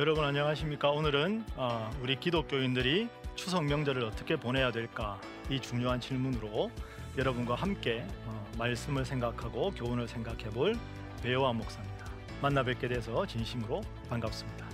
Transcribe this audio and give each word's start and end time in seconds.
여러분 0.00 0.24
안녕하십니까? 0.24 0.88
오늘은 0.88 1.44
어, 1.56 1.90
우리 2.00 2.18
기독교인들이 2.18 3.10
추석 3.34 3.66
명절을 3.66 4.02
어떻게 4.02 4.34
보내야 4.34 4.72
될까 4.72 5.20
이 5.50 5.60
중요한 5.60 6.00
질문으로 6.00 6.70
여러분과 7.18 7.54
함께 7.54 8.06
어, 8.24 8.50
말씀을 8.56 9.04
생각하고 9.04 9.72
교훈을 9.72 10.08
생각해 10.08 10.44
볼 10.54 10.74
배우와 11.22 11.52
목사입니다. 11.52 12.06
만나 12.40 12.62
뵙게 12.62 12.88
돼서 12.88 13.26
진심으로 13.26 13.82
반갑습니다. 14.08 14.69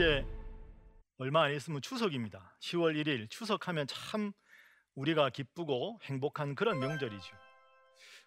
이제 0.00 0.24
얼마 1.18 1.42
안 1.42 1.54
있으면 1.54 1.82
추석입니다. 1.82 2.56
10월 2.62 2.96
1일 2.96 3.28
추석하면 3.28 3.86
참 3.86 4.32
우리가 4.94 5.28
기쁘고 5.28 5.98
행복한 6.04 6.54
그런 6.54 6.78
명절이죠. 6.78 7.36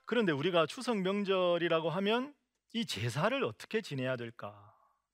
그런데 0.06 0.32
우리가 0.34 0.68
추석 0.68 1.00
명절이라고 1.00 1.90
하면 1.90 2.36
이 2.74 2.86
제사를 2.86 3.44
어떻게 3.44 3.82
지내야 3.82 4.18
될까? 4.18 4.54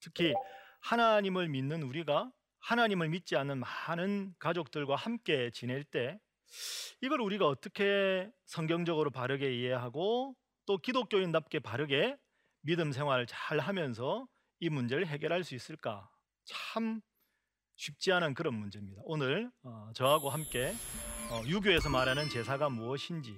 특히 0.02 0.34
하나님을 0.82 1.48
믿는 1.48 1.82
우리가 1.82 2.30
하나님을 2.60 3.08
믿지 3.08 3.38
않는 3.38 3.60
많은 3.60 4.34
가족들과 4.38 4.98
함께 4.98 5.52
지낼 5.52 5.86
때 5.86 6.20
이걸 7.00 7.22
우리가 7.22 7.48
어떻게 7.48 8.30
성경적으로 8.48 9.12
바르게 9.12 9.56
이해하고 9.56 10.36
또 10.66 10.78
기독교인답게 10.78 11.60
바르게 11.60 12.18
믿음 12.64 12.92
생활을 12.92 13.28
잘 13.28 13.60
하면서 13.60 14.28
이 14.60 14.68
문제를 14.68 15.08
해결할 15.08 15.46
수 15.46 15.56
있을까? 15.56 16.10
참 16.50 17.02
쉽지 17.75 18.11
않은 18.11 18.33
그런 18.33 18.55
문제입니다. 18.55 19.02
오늘 19.05 19.52
어, 19.64 19.92
저하고 19.94 20.30
함께 20.30 20.73
어, 21.31 21.44
유교에서 21.47 21.89
말하는 21.89 22.28
제사가 22.30 22.69
무엇인지 22.69 23.38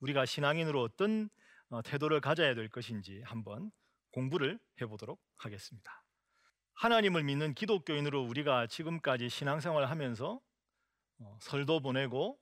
우리가 0.00 0.26
신앙인으로 0.26 0.82
어떤 0.82 1.28
어, 1.68 1.82
태도를 1.82 2.20
가져야 2.20 2.54
될 2.54 2.68
것인지 2.68 3.22
한번 3.24 3.70
공부를 4.12 4.58
해보도록 4.80 5.20
하겠습니다. 5.36 6.04
하나님을 6.74 7.22
믿는 7.24 7.54
기독교인으로 7.54 8.24
우리가 8.24 8.66
지금까지 8.66 9.28
신앙생활을 9.28 9.90
하면서 9.90 10.40
어, 11.20 11.38
설도 11.40 11.80
보내고 11.80 12.38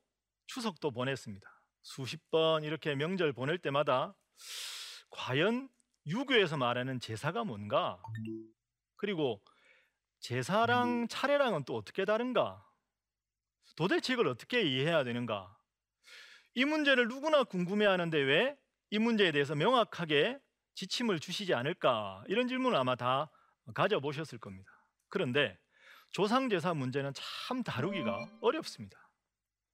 추석도 0.47 0.93
보냈습니다. 0.93 1.47
수십 1.83 2.31
번 2.31 2.63
이렇게 2.63 2.95
명절 2.95 3.33
보낼 3.33 3.59
때마다 3.59 4.15
과연 5.11 5.69
유교에서 6.07 6.57
말하는 6.57 7.01
제사가 7.01 7.45
뭔가? 7.45 8.01
그리고 8.97 9.43
제사랑 10.21 11.09
차례랑은 11.09 11.65
또 11.65 11.77
어떻게 11.77 12.05
다른가? 12.05 12.65
도대체 13.77 14.15
이걸 14.15 14.29
어떻게 14.29 14.63
이해해야 14.63 15.05
되는가? 15.05 15.57
이 16.55 16.65
문제를 16.65 17.09
누구나 17.09 17.45
궁금해하는데 17.45 18.19
왜 18.19 18.57
이 18.91 19.01
문제에 19.01 19.33
대해서 19.33 19.57
명확하게 19.57 20.39
지침을 20.75 21.19
주시지 21.19 21.55
않을까? 21.55 22.23
이런 22.29 22.47
질문을 22.47 22.79
아마 22.79 22.95
다 22.95 23.31
가져보셨을 23.75 24.39
겁니다. 24.39 24.71
그런데 25.09 25.59
조상제사 26.11 26.73
문제는 26.75 27.13
참 27.15 27.63
다루기가 27.65 28.31
어렵습니다. 28.41 29.11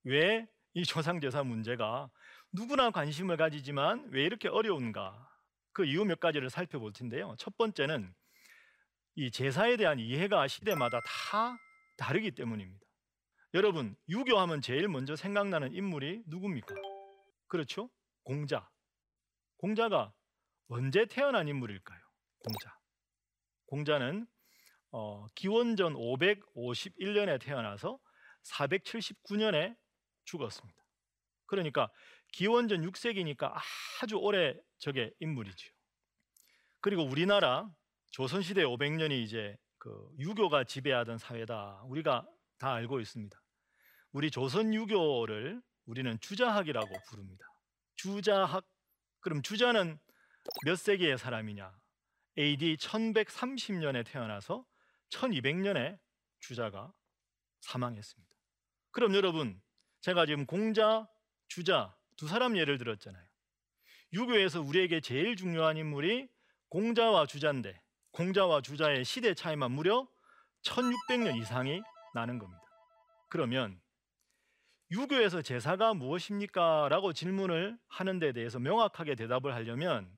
왜 0.04 0.46
이 0.74 0.84
조상제사 0.84 1.44
문제가 1.44 2.10
누구나 2.52 2.90
관심을 2.90 3.36
가지지만 3.36 4.08
왜 4.10 4.24
이렇게 4.24 4.48
어려운가? 4.48 5.28
그 5.74 5.84
이유 5.84 6.06
몇 6.06 6.18
가지를 6.18 6.48
살펴볼 6.48 6.94
텐데요. 6.94 7.34
첫 7.38 7.58
번째는 7.58 8.14
이 9.14 9.30
제사에 9.30 9.76
대한 9.76 9.98
이해가 9.98 10.48
시대마다 10.48 11.00
다 11.00 11.58
다르기 11.96 12.30
때문입니다. 12.32 12.86
여러분, 13.54 13.94
유교하면 14.08 14.62
제일 14.62 14.88
먼저 14.88 15.14
생각나는 15.14 15.74
인물이 15.74 16.22
누굽니까? 16.26 16.74
그렇죠? 17.48 17.90
공자. 18.22 18.70
공자가 19.58 20.14
언제 20.68 21.04
태어난 21.06 21.48
인물일까요? 21.48 22.00
공자. 22.38 22.78
공자는 23.66 24.26
어, 24.90 25.26
기원전 25.34 25.94
551년에 25.94 27.40
태어나서 27.40 27.98
479년에 28.44 29.76
죽었습니다. 30.24 30.82
그러니까 31.46 31.90
기원전 32.32 32.82
6세기니까 32.82 33.52
아주 34.00 34.16
오래 34.16 34.54
적의 34.78 35.12
인물이죠. 35.20 35.70
그리고 36.80 37.04
우리나라 37.04 37.70
조선시대 38.12 38.62
500년이 38.64 39.22
이제 39.22 39.56
그 39.78 40.14
유교가 40.18 40.64
지배하던 40.64 41.18
사회다. 41.18 41.82
우리가 41.86 42.28
다 42.58 42.74
알고 42.74 43.00
있습니다. 43.00 43.42
우리 44.12 44.30
조선 44.30 44.74
유교를 44.74 45.62
우리는 45.86 46.20
주자학이라고 46.20 46.88
부릅니다. 47.08 47.46
주자학. 47.96 48.64
그럼 49.20 49.42
주자는 49.42 49.98
몇 50.64 50.76
세기의 50.76 51.16
사람이냐? 51.16 51.74
AD 52.38 52.76
1130년에 52.76 54.04
태어나서 54.04 54.66
1200년에 55.08 55.98
주자가 56.40 56.92
사망했습니다. 57.60 58.36
그럼 58.90 59.14
여러분, 59.14 59.60
제가 60.02 60.26
지금 60.26 60.44
공자, 60.44 61.08
주자 61.48 61.96
두 62.16 62.28
사람 62.28 62.58
예를 62.58 62.76
들었잖아요. 62.76 63.26
유교에서 64.12 64.60
우리에게 64.60 65.00
제일 65.00 65.34
중요한 65.34 65.78
인물이 65.78 66.28
공자와 66.68 67.26
주자인데 67.26 67.81
공자와 68.12 68.60
주자의 68.60 69.04
시대 69.04 69.34
차이만 69.34 69.72
무려 69.72 70.06
1600년 70.62 71.36
이상이 71.40 71.82
나는 72.14 72.38
겁니다. 72.38 72.62
그러면 73.28 73.80
유교에서 74.90 75.40
제사가 75.40 75.94
무엇입니까? 75.94 76.88
라고 76.90 77.14
질문을 77.14 77.78
하는 77.88 78.18
데 78.18 78.32
대해서 78.32 78.58
명확하게 78.58 79.14
대답을 79.14 79.54
하려면 79.54 80.14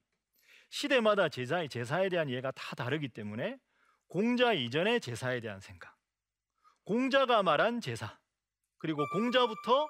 시대마다 0.69 1.29
제사의 1.29 1.69
제사에 1.69 2.09
대한 2.09 2.29
이해가 2.29 2.51
다 2.51 2.75
다르기 2.75 3.09
때문에 3.09 3.57
공자 4.09 4.53
이전의 4.53 5.01
제사에 5.01 5.41
대한 5.41 5.61
생각, 5.61 5.97
공자가 6.85 7.45
말한 7.45 7.81
제사, 7.81 8.19
그리고 8.79 9.05
공자부터 9.13 9.87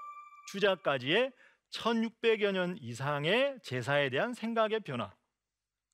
주자까지의 0.53 1.33
1600여 1.71 2.53
년 2.53 2.77
이상의 2.79 3.59
제사에 3.63 4.11
대한 4.11 4.35
생각의 4.35 4.81
변화. 4.81 5.15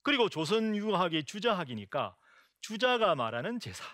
그리고 0.03 0.29
조선 0.29 0.75
유학이 0.77 1.25
주자학이니까 1.25 2.17
주자가 2.61 3.15
말하는 3.15 3.61
제사. 3.61 3.85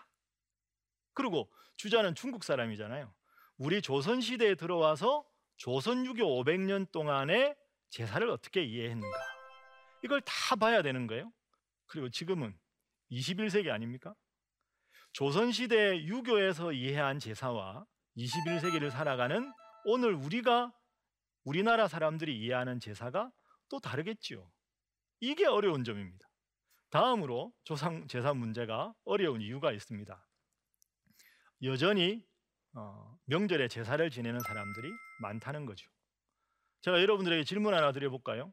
그리고 1.15 1.51
주자는 1.77 2.15
중국 2.15 2.45
사람이잖아요. 2.45 3.13
우리 3.59 3.81
조선 3.81 4.21
시대에 4.21 4.55
들어와서 4.55 5.25
조선 5.57 6.05
유교 6.05 6.25
500년 6.25 6.91
동안의 6.93 7.57
제사를 7.91 8.29
어떻게 8.29 8.63
이해했는가? 8.63 9.19
이걸 10.05 10.21
다 10.21 10.57
봐야 10.57 10.83
되는 10.83 11.07
거예요. 11.07 11.33
그리고 11.87 12.11
지금은 12.11 12.57
21세기 13.11 13.71
아닙니까? 13.71 14.15
조선 15.13 15.53
시대 15.53 15.97
유교에서 16.05 16.73
이해한 16.73 17.19
제사와 17.19 17.87
21세기를 18.17 18.91
살아가는 18.91 19.53
오늘 19.85 20.13
우리가 20.15 20.75
우리나라 21.45 21.89
사람들이 21.89 22.39
이해하는 22.39 22.81
제사가 22.81 23.31
또 23.69 23.81
다르겠지요. 23.81 24.51
이게 25.21 25.47
어려운 25.47 25.85
점입니다. 25.85 26.29
다음으로 26.91 27.53
조상 27.65 28.07
제사 28.09 28.35
문제가 28.35 28.95
어려운 29.05 29.41
이유가 29.41 29.73
있습니다. 29.73 30.27
여전히 31.63 32.25
어, 32.75 33.19
명절에 33.25 33.69
제사를 33.69 34.09
지내는 34.11 34.41
사람들이 34.41 34.91
많다는 35.21 35.65
거죠. 35.65 35.91
제가 36.83 37.01
여러분들에게 37.01 37.45
질문 37.45 37.75
하나 37.75 37.93
드려볼까요? 37.93 38.53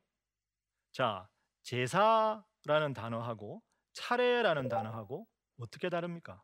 자, 0.91 1.29
제사라는 1.63 2.93
단어하고 2.95 3.61
차례라는 3.93 4.69
단어하고 4.69 5.27
어떻게 5.59 5.89
다릅니까? 5.89 6.41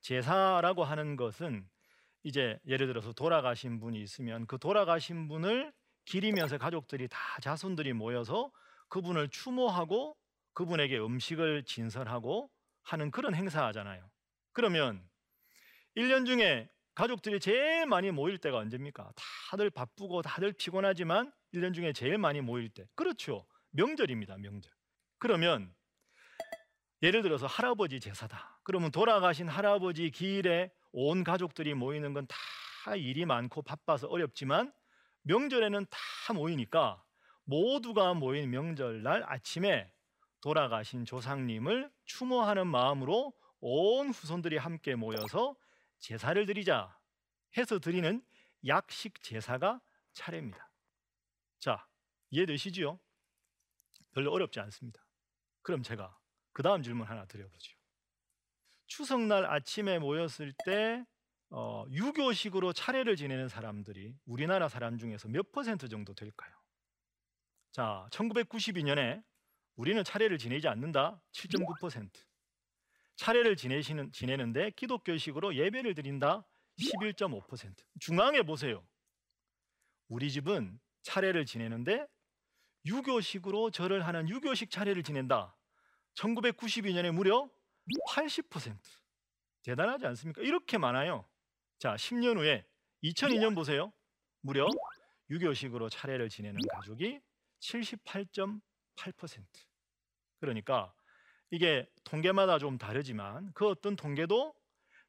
제사라고 0.00 0.84
하는 0.84 1.16
것은 1.16 1.68
이제 2.22 2.58
예를 2.66 2.86
들어서 2.86 3.12
돌아가신 3.12 3.78
분이 3.78 4.00
있으면 4.02 4.46
그 4.46 4.58
돌아가신 4.58 5.28
분을 5.28 5.72
기리면서 6.06 6.58
가족들이 6.58 7.08
다 7.08 7.18
자손들이 7.40 7.92
모여서 7.92 8.50
그분을 8.88 9.28
추모하고 9.28 10.16
그분에게 10.54 10.98
음식을 10.98 11.64
진설하고 11.64 12.50
하는 12.82 13.10
그런 13.10 13.34
행사하잖아요. 13.34 14.08
그러면 14.52 15.06
1년 15.96 16.26
중에 16.26 16.68
가족들이 16.94 17.40
제일 17.40 17.86
많이 17.86 18.10
모일 18.10 18.38
때가 18.38 18.58
언제입니까? 18.58 19.12
다들 19.50 19.70
바쁘고 19.70 20.22
다들 20.22 20.52
피곤하지만 20.52 21.32
1년 21.54 21.74
중에 21.74 21.92
제일 21.92 22.18
많이 22.18 22.40
모일 22.40 22.70
때. 22.70 22.86
그렇죠. 22.94 23.46
명절입니다. 23.72 24.38
명절. 24.38 24.72
그러면 25.18 25.74
예를 27.02 27.22
들어서 27.22 27.46
할아버지 27.46 28.00
제사다. 28.00 28.60
그러면 28.64 28.90
돌아가신 28.90 29.48
할아버지 29.48 30.10
기일에 30.10 30.70
온 30.92 31.24
가족들이 31.24 31.74
모이는 31.74 32.14
건 32.14 32.26
다 32.26 32.94
일이 32.94 33.24
많고 33.26 33.62
바빠서 33.62 34.06
어렵지만 34.06 34.72
명절에는 35.22 35.86
다 35.90 36.32
모이니까 36.32 37.02
모두가 37.46 38.14
모인 38.14 38.50
명절날 38.50 39.24
아침에 39.26 39.92
돌아가신 40.40 41.04
조상님을 41.04 41.90
추모하는 42.04 42.66
마음으로 42.66 43.32
온 43.60 44.10
후손들이 44.10 44.58
함께 44.58 44.94
모여서 44.94 45.56
제사를 45.98 46.44
드리자 46.44 46.96
해서 47.56 47.78
드리는 47.78 48.22
약식 48.66 49.22
제사가 49.22 49.80
차례입니다. 50.12 50.70
자, 51.58 51.86
이해되시지요? 52.30 53.00
별로 54.12 54.32
어렵지 54.32 54.60
않습니다. 54.60 55.04
그럼 55.62 55.82
제가 55.82 56.16
그 56.52 56.62
다음 56.62 56.82
질문 56.82 57.06
하나 57.06 57.24
드려보죠. 57.26 57.76
추석날 58.86 59.46
아침에 59.46 59.98
모였을 59.98 60.52
때 60.64 61.04
어, 61.50 61.84
유교식으로 61.90 62.72
차례를 62.72 63.16
지내는 63.16 63.48
사람들이 63.48 64.16
우리나라 64.24 64.68
사람 64.68 64.98
중에서 64.98 65.28
몇 65.28 65.52
퍼센트 65.52 65.88
정도 65.88 66.14
될까요? 66.14 66.52
자, 67.76 68.08
1992년에 68.10 69.22
우리는 69.74 70.02
차례를 70.02 70.38
지내지 70.38 70.66
않는다. 70.66 71.20
7.9%. 71.32 72.08
차례를 73.16 73.54
지내시는 73.54 74.12
지내는데 74.12 74.70
기독교식으로 74.70 75.54
예배를 75.56 75.94
드린다. 75.94 76.46
11.5%. 76.80 77.74
중앙에 78.00 78.40
보세요. 78.40 78.82
우리 80.08 80.30
집은 80.30 80.80
차례를 81.02 81.44
지내는데 81.44 82.06
유교식으로 82.86 83.70
절을 83.70 84.06
하는 84.06 84.26
유교식 84.26 84.70
차례를 84.70 85.02
지낸다. 85.02 85.54
1992년에 86.14 87.12
무려 87.12 87.46
80%. 88.08 88.74
대단하지 89.64 90.06
않습니까? 90.06 90.40
이렇게 90.40 90.78
많아요. 90.78 91.28
자, 91.78 91.94
10년 91.96 92.38
후에 92.38 92.64
2002년 93.02 93.54
보세요. 93.54 93.92
무려 94.40 94.66
유교식으로 95.28 95.90
차례를 95.90 96.30
지내는 96.30 96.58
가족이 96.72 97.20
78.8%. 97.60 99.44
그러니까 100.40 100.92
이게 101.50 101.88
통계마다 102.04 102.58
좀 102.58 102.78
다르지만 102.78 103.52
그 103.54 103.68
어떤 103.68 103.96
통계도 103.96 104.54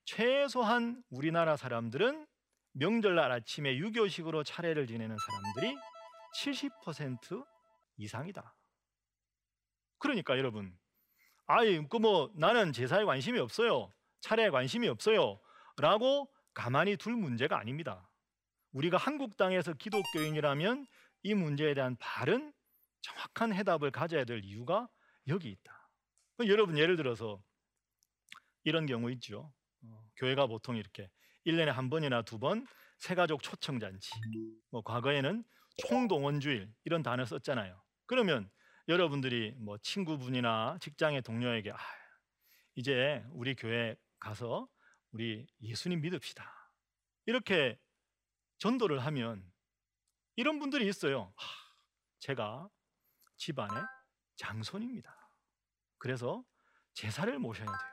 최소한 0.06 1.04
우리나라 1.10 1.58
사람들은 1.58 2.28
명절날 2.74 3.32
아침에 3.32 3.76
유교식으로 3.78 4.44
차례를 4.44 4.88
지내는 4.88 5.16
사람들이 5.18 5.76
70% 6.36 7.46
이상이다. 7.98 8.56
그러니까 9.98 10.38
여러분, 10.38 10.78
아이 11.48 11.86
그 11.88 11.98
뭐 11.98 12.32
나는 12.36 12.72
제사에 12.72 13.04
관심이 13.04 13.40
없어요. 13.40 13.92
차례에 14.22 14.50
관심이 14.50 14.88
없어요. 14.88 15.40
라고 15.78 16.30
가만히 16.54 16.98
둘 16.98 17.16
문제가 17.16 17.58
아닙니다. 17.60 18.08
우리가 18.74 18.98
한국 18.98 19.38
땅에서 19.38 19.74
기독교인이라면 19.74 20.88
이 21.24 21.34
문제에 21.34 21.74
대한 21.74 21.96
바른 22.00 22.54
정확한 23.02 23.54
해답을 23.54 23.92
가져야 23.92 24.26
될 24.26 24.44
이유가 24.44 24.90
여기 25.28 25.50
있다. 25.50 25.90
여러분 26.48 26.78
예를 26.78 26.96
들어서 26.96 27.42
이런 28.64 28.86
경우 28.86 29.12
있죠. 29.12 29.52
어, 29.84 30.10
교회가 30.18 30.48
보통 30.48 30.76
이렇게 30.76 31.10
1년에 31.46 31.68
한 31.68 31.90
번이나 31.90 32.22
두번 32.22 32.68
새가족 33.00 33.42
초청 33.42 33.80
잔치. 33.80 34.10
뭐 34.70 34.82
과거에는 34.82 35.44
총동원주일 35.88 36.72
이런 36.84 37.04
단어 37.04 37.26
썼잖아요. 37.26 37.82
그러면 38.06 38.50
여러분들이 38.88 39.54
뭐 39.58 39.78
친구분이나 39.80 40.78
직장의 40.82 41.22
동료에게 41.22 41.72
아, 41.72 41.78
이제 42.76 43.24
우리 43.32 43.56
교회 43.56 43.96
가서 44.20 44.68
우리 45.12 45.48
예수님 45.62 46.02
믿읍시다. 46.02 46.72
이렇게 47.26 47.78
전도를 48.60 49.00
하면 49.00 49.44
이런 50.38 50.60
분들이 50.60 50.88
있어요. 50.88 51.34
하, 51.36 51.48
제가 52.20 52.70
집안의 53.38 53.84
장손입니다. 54.38 55.14
그래서 55.98 56.46
제사를 56.94 57.38
모셔야 57.40 57.66
돼요. 57.66 57.92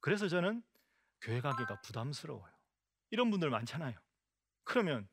그래서 0.00 0.28
저는 0.28 0.62
교회 1.22 1.40
가기가 1.40 1.80
부담스러워요. 1.80 2.52
이런 3.10 3.30
분들 3.30 3.48
많잖아요. 3.50 3.98
그러면 4.64 5.08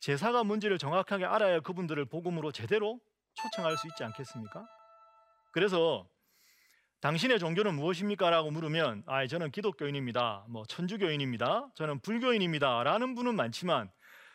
제사가 0.00 0.42
뭔지를 0.42 0.76
정확하게 0.76 1.24
알아야 1.24 1.60
그분들을 1.60 2.04
복음으로 2.06 2.50
제대로 2.50 3.00
초청할 3.34 3.76
수 3.78 3.86
있지 3.86 4.02
않겠습니까? 4.02 4.66
그래서 5.52 6.08
당신의 7.00 7.38
종교는 7.38 7.74
무엇입니까? 7.76 8.30
라고 8.30 8.50
물으면 8.50 9.04
아, 9.06 9.26
저는 9.26 9.52
기독교인입니다. 9.52 10.46
뭐 10.48 10.64
천주교인입니다. 10.66 11.70
저는 11.76 12.00
불교인입니다. 12.00 12.82
라는 12.82 13.14
분은 13.14 13.36
많지만 13.36 13.90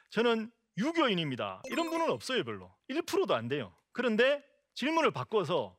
저는 0.10 0.52
유교인입니다. 0.78 1.64
이런 1.70 1.90
분은 1.90 2.10
없어요, 2.10 2.44
별로. 2.44 2.74
1%도 2.90 3.34
안 3.36 3.48
돼요. 3.48 3.76
그런데 3.92 4.44
질문을 4.76 5.12
바꿔서 5.12 5.78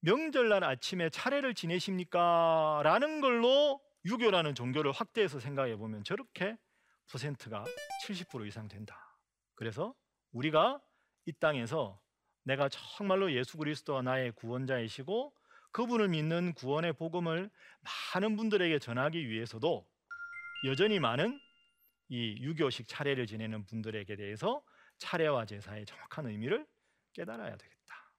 명절날 0.00 0.62
아침에 0.62 1.08
차례를 1.08 1.54
지내십니까? 1.54 2.80
라는 2.84 3.20
걸로 3.20 3.80
유교라는 4.04 4.54
종교를 4.54 4.92
확대해서 4.92 5.40
생각해 5.40 5.76
보면 5.76 6.04
저렇게 6.04 6.56
퍼센트가 7.10 7.64
70% 8.04 8.46
이상 8.46 8.68
된다. 8.68 9.18
그래서 9.54 9.94
우리가 10.32 10.80
이 11.24 11.32
땅에서 11.32 12.00
내가 12.44 12.68
정말로 12.68 13.32
예수 13.32 13.56
그리스도가 13.56 14.02
나의 14.02 14.32
구원자이시고 14.32 15.34
그분을 15.72 16.08
믿는 16.08 16.54
구원의 16.54 16.92
복음을 16.92 17.50
많은 18.14 18.36
분들에게 18.36 18.78
전하기 18.78 19.28
위해서도 19.28 19.86
여전히 20.66 21.00
많은 21.00 21.40
이 22.08 22.36
유교식 22.40 22.88
차례를 22.88 23.26
지내는 23.26 23.64
분들에게 23.66 24.16
대해서 24.16 24.62
차례와 24.98 25.46
제사의 25.46 25.86
정확한 25.86 26.26
의미를 26.26 26.66
깨달아야 27.12 27.56
되겠다. 27.56 28.12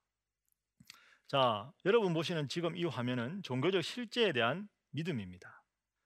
자, 1.27 1.71
여러분 1.85 2.13
보시는 2.13 2.47
지금 2.47 2.75
이 2.77 2.85
화면은 2.85 3.41
종교적 3.43 3.83
실제에 3.83 4.31
대한 4.31 4.67
믿음입니다. 4.91 5.63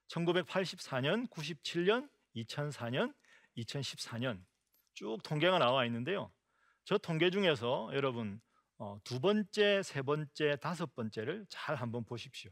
1984년, 0.08 1.28
97년, 1.30 2.08
2004년, 2.36 3.14
2014년 3.56 4.44
쭉 4.94 5.18
통계가 5.22 5.58
나와 5.58 5.84
있는데요. 5.86 6.32
저 6.84 6.98
통계 6.98 7.30
중에서 7.30 7.90
여러분 7.94 8.40
어, 8.78 8.98
두 9.04 9.20
번째, 9.20 9.82
세 9.82 10.02
번째, 10.02 10.56
다섯 10.56 10.94
번째를 10.94 11.46
잘 11.48 11.76
한번 11.76 12.04
보십시오. 12.04 12.50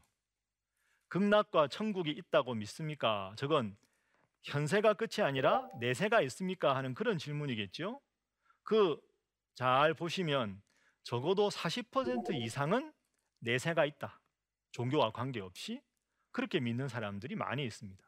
극락과 1.09 1.67
천국이 1.67 2.11
있다고 2.11 2.53
믿습니까? 2.55 3.33
저건 3.37 3.75
현세가 4.43 4.93
끝이 4.95 5.25
아니라 5.25 5.67
내세가 5.79 6.21
있습니까? 6.21 6.75
하는 6.75 6.93
그런 6.93 7.17
질문이겠죠. 7.17 8.01
그 8.63 8.99
잘 9.55 9.93
보시면 9.93 10.61
적어도 11.03 11.49
40% 11.49 12.33
이상은 12.33 12.93
내세가 13.39 13.85
있다. 13.85 14.21
종교와 14.71 15.11
관계없이 15.11 15.81
그렇게 16.31 16.59
믿는 16.59 16.87
사람들이 16.87 17.35
많이 17.35 17.65
있습니다. 17.65 18.03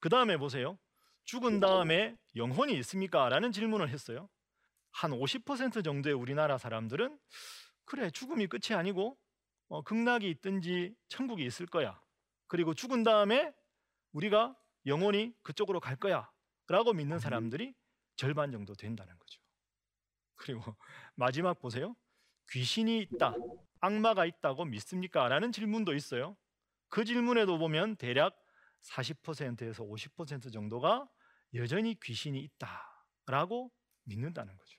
그 0.00 0.08
다음에 0.08 0.36
보세요. 0.36 0.78
죽은 1.24 1.60
다음에 1.60 2.16
영혼이 2.36 2.72
있습니까? 2.78 3.28
라는 3.28 3.50
질문을 3.52 3.88
했어요. 3.88 4.28
한 4.92 5.10
50% 5.10 5.84
정도의 5.84 6.14
우리나라 6.14 6.56
사람들은 6.58 7.18
그래 7.84 8.10
죽음이 8.10 8.46
끝이 8.46 8.76
아니고 8.76 9.18
어, 9.68 9.82
극락이 9.82 10.30
있든지 10.30 10.94
천국이 11.08 11.44
있을 11.44 11.66
거야. 11.66 12.00
그리고 12.46 12.72
죽은 12.72 13.02
다음에 13.02 13.52
우리가 14.12 14.56
영혼이 14.88 15.34
그쪽으로 15.42 15.80
갈 15.80 15.96
거야. 15.96 16.30
라고 16.66 16.92
믿는 16.92 17.18
사람들이 17.18 17.74
절반 18.16 18.50
정도 18.50 18.74
된다는 18.74 19.16
거죠. 19.18 19.40
그리고 20.34 20.62
마지막 21.14 21.60
보세요. 21.60 21.94
귀신이 22.50 23.00
있다, 23.00 23.34
악마가 23.80 24.24
있다고 24.24 24.64
믿습니까? 24.64 25.28
라는 25.28 25.52
질문도 25.52 25.94
있어요. 25.94 26.36
그 26.88 27.04
질문에도 27.04 27.58
보면 27.58 27.96
대략 27.96 28.42
40%에서 28.82 29.84
50% 29.84 30.52
정도가 30.52 31.08
여전히 31.54 31.98
귀신이 32.00 32.40
있다라고 32.40 33.70
믿는다는 34.04 34.56
거죠. 34.56 34.78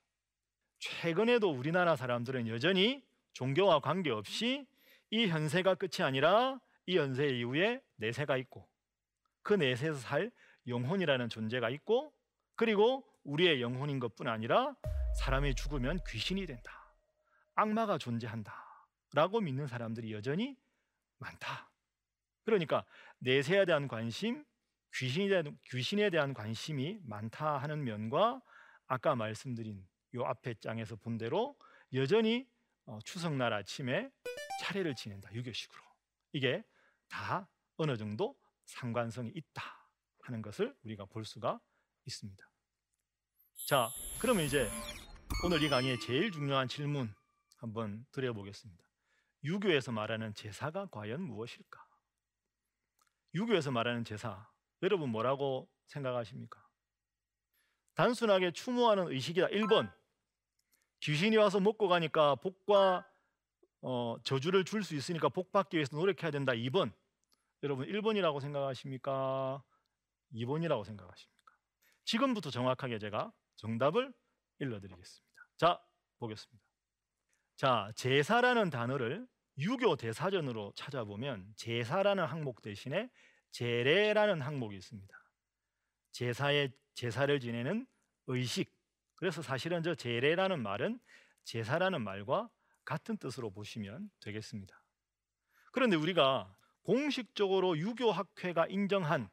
최근에도 0.80 1.52
우리나라 1.52 1.96
사람들은 1.96 2.48
여전히 2.48 3.04
종교와 3.34 3.80
관계없이 3.80 4.66
이 5.12 5.28
현세가 5.28 5.76
끝이 5.76 6.04
아니라 6.04 6.60
이 6.86 6.98
현세 6.98 7.28
이후에 7.28 7.82
내세가 7.98 8.38
있고 8.38 8.68
그 9.50 9.56
내세에서 9.56 9.98
살 9.98 10.32
영혼이라는 10.68 11.28
존재가 11.28 11.72
있고 11.72 12.14
그리고 12.56 13.04
우리의 13.24 13.64
영혼인 13.64 14.00
것뿐 14.00 14.28
아니라 14.28 14.76
사람이 15.18 15.56
죽으면 15.56 16.02
귀신이 16.08 16.46
된다. 16.46 16.94
악마가 17.56 17.98
존재한다 17.98 18.54
라고 19.16 19.42
믿는 19.42 19.66
사람들이 19.66 20.14
여전히 20.14 20.56
많다. 21.18 21.68
그러니까 22.46 22.86
내세에 23.18 23.66
대한 23.66 23.88
관심, 23.88 24.46
귀신에 24.94 25.30
대한, 25.30 25.58
귀신에 25.72 26.12
대한 26.12 26.36
관심이 26.36 27.00
많다 27.02 27.58
하는 27.58 27.84
면과 27.84 28.44
아까 28.86 29.16
말씀드린 29.16 29.84
요 30.14 30.26
앞에 30.26 30.54
장에서 30.60 30.96
본 30.96 31.18
대로 31.18 31.58
여전히 31.94 32.48
어, 32.86 33.00
추석날 33.04 33.54
아침에 33.54 34.12
차례를 34.62 34.94
지낸다 34.94 35.34
유교식으로 35.34 35.82
이게 36.34 36.64
다 37.08 37.50
어느 37.78 37.98
정도 37.98 38.38
상관성이 38.70 39.32
있다 39.36 39.64
하는 40.22 40.42
것을 40.42 40.76
우리가 40.84 41.06
볼 41.06 41.26
수가 41.26 41.60
있습니다. 42.06 42.50
자, 43.68 43.90
그러면 44.20 44.46
이제 44.46 44.70
오늘 45.44 45.62
이 45.64 45.70
강의의 45.70 46.00
제일 46.00 46.32
중요한 46.32 46.68
질문 46.68 47.14
한번 47.58 48.06
드려보겠습니다. 48.12 48.84
유교에서 49.44 49.92
말하는 49.92 50.34
제사가 50.34 50.88
과연 50.88 51.22
무엇일까? 51.22 51.86
유교에서 53.34 53.72
말하는 53.72 54.06
제사, 54.06 54.50
여러분 54.82 55.10
뭐라고 55.10 55.70
생각하십니까? 55.88 56.66
단순하게 57.96 58.52
추모하는 58.52 59.08
의식이다. 59.12 59.48
1번. 59.48 59.92
귀신이 61.02 61.38
와서 61.38 61.60
먹고 61.60 61.88
가니까 61.88 62.36
복과 62.36 63.06
어, 63.82 64.18
저주를 64.24 64.66
줄 64.66 64.84
수 64.84 64.96
있으니까 64.96 65.30
복 65.30 65.52
받기 65.52 65.78
위해서 65.78 65.96
노력해야 65.96 66.32
된다. 66.32 66.54
2번. 66.54 66.92
여러분 67.64 67.88
1번이라고 67.88 68.40
생각하십니까? 68.42 69.64
2번이라고 70.34 70.86
생각하십니까? 70.86 71.54
지금부터 72.06 72.50
정확하게 72.50 73.00
제가 73.00 73.32
정답을 73.58 74.14
일러드리겠습니다. 74.60 75.48
자, 75.58 75.82
보겠습니다. 76.20 76.64
자, 77.58 77.92
제사라는 77.96 78.70
단어를 78.70 79.28
유교 79.58 79.98
대사전으로 79.98 80.72
찾아보면 80.76 81.54
제사라는 81.58 82.24
항목 82.24 82.62
대신에 82.62 83.10
제례라는 83.52 84.42
항목이 84.42 84.78
있습니다. 84.78 85.14
제사의 86.14 86.72
제사를 86.94 87.40
지내는 87.40 87.86
의식. 88.28 88.74
그래서 89.16 89.42
사실은 89.42 89.84
저 89.84 89.96
제례라는 89.96 90.62
말은 90.64 91.00
제사라는 91.44 92.02
말과 92.02 92.50
같은 92.86 93.18
뜻으로 93.18 93.52
보시면 93.52 94.10
되겠습니다. 94.22 94.82
그런데 95.72 95.98
우리가 95.98 96.56
공식적으로 96.90 97.78
유교 97.78 98.12
학회가 98.12 98.66
인정한 98.66 99.30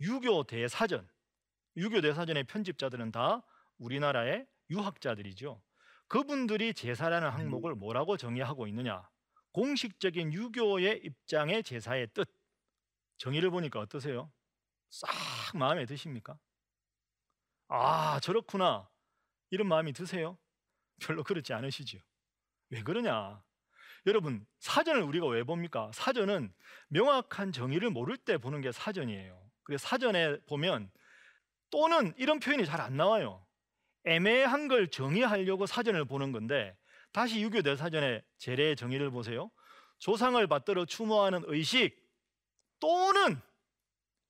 유교 0.00 0.44
대사전, 0.44 1.08
유교 1.76 2.00
대사전의 2.00 2.44
편집자들은 2.44 3.10
다 3.10 3.42
우리나라의 3.78 4.46
유학자들이죠. 4.70 5.60
그분들이 6.06 6.72
제사라는 6.74 7.28
항목을 7.28 7.74
뭐라고 7.74 8.16
정의하고 8.16 8.68
있느냐? 8.68 9.10
공식적인 9.50 10.32
유교의 10.32 11.00
입장의 11.02 11.64
제사의 11.64 12.06
뜻 12.14 12.30
정의를 13.18 13.50
보니까 13.50 13.80
어떠세요? 13.80 14.30
싹 14.88 15.10
마음에 15.56 15.86
드십니까? 15.86 16.38
아 17.66 18.20
저렇구나 18.20 18.88
이런 19.50 19.66
마음이 19.66 19.92
드세요? 19.92 20.38
별로 21.00 21.24
그렇지 21.24 21.52
않으시죠? 21.52 21.98
왜 22.70 22.84
그러냐? 22.84 23.42
여러분 24.06 24.46
사전을 24.60 25.02
우리가 25.02 25.26
왜 25.26 25.42
봅니까? 25.42 25.90
사전은 25.92 26.52
명확한 26.88 27.52
정의를 27.52 27.90
모를 27.90 28.16
때 28.16 28.38
보는 28.38 28.60
게 28.60 28.70
사전이에요. 28.72 29.42
그래서 29.64 29.86
사전에 29.86 30.38
보면 30.46 30.90
또는 31.70 32.14
이런 32.16 32.38
표현이 32.38 32.64
잘 32.66 32.80
안 32.80 32.96
나와요. 32.96 33.44
애매한 34.04 34.68
걸 34.68 34.88
정의하려고 34.88 35.66
사전을 35.66 36.04
보는 36.04 36.30
건데 36.30 36.76
다시 37.12 37.40
유교 37.42 37.62
대사전의 37.62 38.22
제례의 38.38 38.76
정의를 38.76 39.10
보세요. 39.10 39.50
조상을 39.98 40.46
받들어 40.46 40.84
추모하는 40.84 41.42
의식 41.46 41.96
또는 42.78 43.40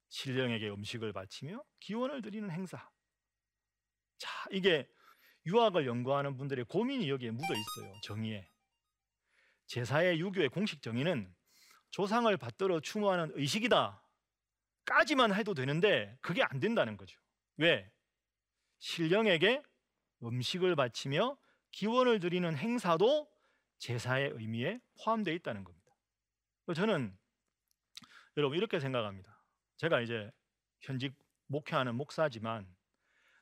신령에게 0.09 0.71
음식을 0.71 1.13
바치며 1.13 1.63
기원을 1.81 2.23
드리는 2.23 2.49
행사. 2.51 2.89
자, 4.19 4.31
이게 4.51 4.89
유학을 5.45 5.87
연구하는 5.87 6.37
분들의 6.39 6.65
고민이 6.67 7.11
여기에 7.11 7.33
묻어 7.33 7.49
있어요. 7.53 7.93
정의에. 8.05 8.49
제사의 9.67 10.21
유교의 10.21 10.49
공식 10.49 10.83
정의는 10.83 11.33
조상을 11.91 12.35
받들어 12.37 12.81
추모하는 12.81 13.31
의식이다. 13.35 14.03
까지만 14.85 15.35
해도 15.35 15.55
되는데 15.55 16.17
그게 16.21 16.43
안 16.43 16.61
된다는 16.61 16.97
거죠. 16.97 17.19
왜? 17.57 17.91
신령에게 18.79 19.63
음식을 20.23 20.77
바치며 20.77 21.37
기원을 21.73 22.21
드리는 22.21 22.57
행사도 22.57 23.29
제사의 23.79 24.31
의미에 24.35 24.81
포함되어 25.03 25.35
있다는 25.35 25.65
겁니다. 25.65 25.95
저는 26.75 27.17
여러분 28.37 28.57
이렇게 28.57 28.81
생각합니다. 28.81 29.43
제가 29.77 30.01
이제 30.01 30.31
현직 30.81 31.15
목회하는 31.47 31.95
목사지만 31.95 32.67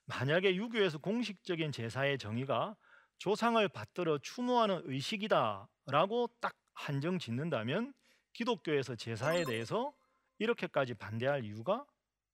만약에 0.06 0.56
유교에서 0.56 0.98
공식적인 0.98 1.72
제사의 1.72 2.18
정의가 2.18 2.76
조상을 3.18 3.66
받들어 3.68 4.18
추모하는 4.18 4.82
의식이다라고 4.84 6.28
딱 6.40 6.56
한정 6.74 7.18
짓는다면 7.18 7.94
기독교에서 8.32 8.96
제사에 8.96 9.44
대해서 9.44 9.94
이렇게까지 10.38 10.94
반대할 10.94 11.44
이유가 11.44 11.86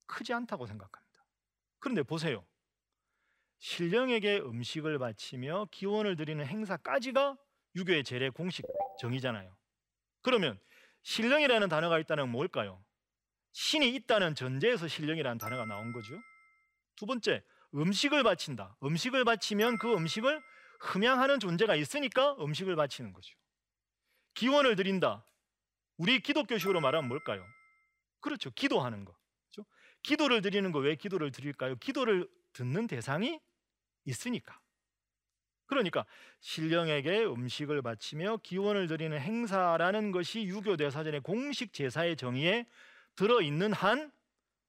크지 0.06 0.32
않다고 0.32 0.66
생각합니다. 0.66 1.24
그런데 1.78 2.02
보세요. 2.02 2.44
신령에게 3.58 4.38
음식을 4.38 4.98
바치며 4.98 5.68
기원을 5.70 6.16
드리는 6.16 6.44
행사까지가 6.44 7.36
유교의 7.76 8.04
제례 8.04 8.30
공식 8.30 8.64
정의잖아요. 9.00 9.54
그러면 10.22 10.58
신령이라는 11.02 11.68
단어가 11.68 11.98
있다는 11.98 12.24
건 12.24 12.32
뭘까요? 12.32 12.82
신이 13.52 13.94
있다는 13.96 14.34
전제에서 14.34 14.88
신령이라는 14.88 15.38
단어가 15.38 15.66
나온 15.66 15.92
거죠. 15.92 16.14
두 16.96 17.06
번째, 17.06 17.42
음식을 17.74 18.22
바친다. 18.22 18.76
음식을 18.82 19.24
바치면 19.24 19.78
그 19.78 19.94
음식을 19.94 20.42
흠양하는 20.80 21.40
존재가 21.40 21.76
있으니까 21.76 22.36
음식을 22.40 22.76
바치는 22.76 23.12
거죠. 23.12 23.34
기원을 24.34 24.76
드린다. 24.76 25.24
우리 25.96 26.20
기독교식으로 26.20 26.80
말하면 26.80 27.08
뭘까요? 27.08 27.44
그렇죠. 28.20 28.50
기도하는 28.50 29.04
거. 29.04 29.14
그렇죠? 29.50 29.68
기도를 30.02 30.40
드리는 30.42 30.72
거 30.72 30.78
왜 30.80 30.94
기도를 30.94 31.30
드릴까요? 31.32 31.76
기도를 31.76 32.28
듣는 32.52 32.86
대상이 32.86 33.40
있으니까. 34.04 34.58
그러니까 35.66 36.04
신령에게 36.40 37.24
음식을 37.26 37.82
바치며 37.82 38.38
기원을 38.38 38.88
드리는 38.88 39.18
행사라는 39.18 40.10
것이 40.10 40.42
유교 40.44 40.76
대사전의 40.76 41.20
공식 41.20 41.72
제사의 41.72 42.16
정의에 42.16 42.66
들어 43.14 43.40
있는 43.40 43.72
한 43.72 44.10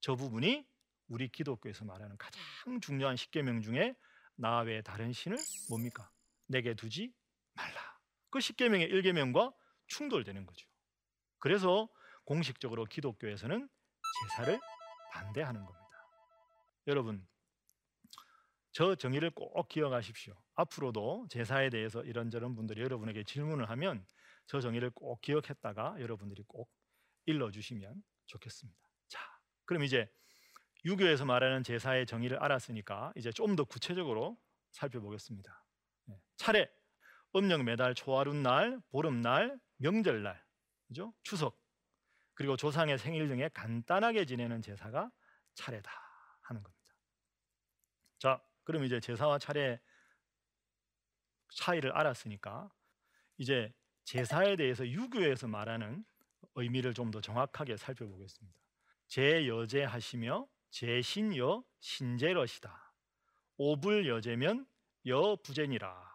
저 0.01 0.15
부분이 0.15 0.65
우리 1.09 1.27
기독교에서 1.27 1.85
말하는 1.85 2.17
가장 2.17 2.81
중요한 2.81 3.15
십계명 3.15 3.61
중에 3.61 3.95
나 4.41 4.61
외에 4.61 4.81
다른 4.81 5.13
신을 5.13 5.37
뭡니까? 5.69 6.09
내게 6.47 6.73
두지 6.73 7.13
말라. 7.53 7.99
그 8.31 8.39
십계명의 8.39 8.87
일계명과 8.87 9.53
충돌되는 9.85 10.47
거죠. 10.47 10.67
그래서 11.37 11.87
공식적으로 12.25 12.85
기독교에서는 12.85 13.69
제사를 14.29 14.59
반대하는 15.11 15.63
겁니다. 15.63 15.87
여러분 16.87 17.27
저 18.71 18.95
정의를 18.95 19.29
꼭 19.29 19.67
기억하십시오. 19.67 20.33
앞으로도 20.55 21.27
제사에 21.29 21.69
대해서 21.69 22.03
이런저런 22.03 22.55
분들이 22.55 22.81
여러분에게 22.81 23.23
질문을 23.23 23.69
하면 23.69 24.03
저 24.47 24.59
정의를 24.59 24.89
꼭 24.89 25.21
기억했다가 25.21 25.97
여러분들이 25.99 26.43
꼭 26.47 26.71
일러주시면 27.25 28.01
좋겠습니다. 28.25 28.89
자, 29.07 29.19
그럼 29.65 29.83
이제 29.83 30.11
유교에서 30.85 31.25
말하는 31.25 31.63
제사의 31.63 32.05
정의를 32.05 32.37
알았으니까 32.39 33.13
이제 33.15 33.31
좀 33.31 33.55
더 33.55 33.63
구체적으로 33.65 34.37
살펴보겠습니다. 34.71 35.63
네. 36.05 36.19
차례, 36.37 36.71
음력 37.35 37.63
매달 37.63 37.93
초하룻 37.93 38.35
날, 38.37 38.79
보름날, 38.89 39.59
명절날, 39.77 40.43
그죠? 40.87 41.13
추석, 41.23 41.59
그리고 42.33 42.55
조상의 42.57 42.97
생일 42.97 43.27
등에 43.27 43.49
간단하게 43.49 44.25
지내는 44.25 44.61
제사가 44.61 45.11
차례다 45.53 45.91
하는 46.41 46.63
겁니다. 46.63 46.95
자, 48.19 48.41
그럼 48.63 48.83
이제 48.85 48.99
제사와 48.99 49.37
차례 49.39 49.79
차이를 51.55 51.91
알았으니까 51.91 52.69
이제 53.37 53.73
제사에 54.05 54.55
대해서 54.55 54.87
유교에서 54.87 55.47
말하는 55.47 56.05
의미를 56.55 56.93
좀 56.93 57.11
더 57.11 57.21
정확하게 57.21 57.77
살펴보겠습니다. 57.77 58.57
제여제 59.07 59.83
하시며 59.83 60.47
제신여 60.71 61.63
신제러시다. 61.79 62.93
오불 63.57 64.07
여제면 64.07 64.65
여부제니라. 65.05 66.11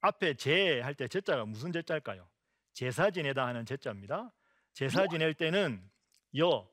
앞에 0.00 0.34
제 0.34 0.80
할 0.80 0.94
때 0.94 1.08
제자가 1.08 1.44
무슨 1.44 1.72
제자일까요? 1.72 2.28
제사 2.72 3.10
지내다 3.10 3.46
하는 3.46 3.66
제자입니다. 3.66 4.32
제사 4.72 5.06
지낼 5.08 5.34
때는 5.34 5.90
여 6.38 6.70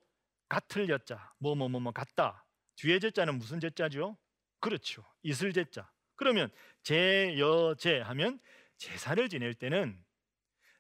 같을 0.50 0.90
여자 0.90 1.34
뭐 1.40 1.56
뭐 1.56 1.68
뭐 1.70 1.80
뭐 1.80 1.92
같다. 1.92 2.46
뒤에 2.76 3.00
제자는 3.00 3.38
무슨 3.38 3.60
제자죠? 3.60 4.18
그렇죠. 4.60 5.04
이슬 5.24 5.52
제자. 5.54 5.92
그러면 6.16 6.50
제여제 6.84 8.02
하면 8.02 8.40
제사를 8.78 9.28
지낼 9.30 9.54
때는 9.54 10.04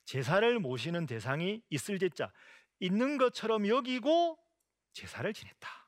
제사를 0.05 0.59
모시는 0.59 1.05
대상이 1.05 1.61
있을 1.69 1.97
제자 1.99 2.31
있는 2.79 3.17
것처럼 3.17 3.67
여기고 3.67 4.37
제사를 4.93 5.31
지냈다. 5.33 5.82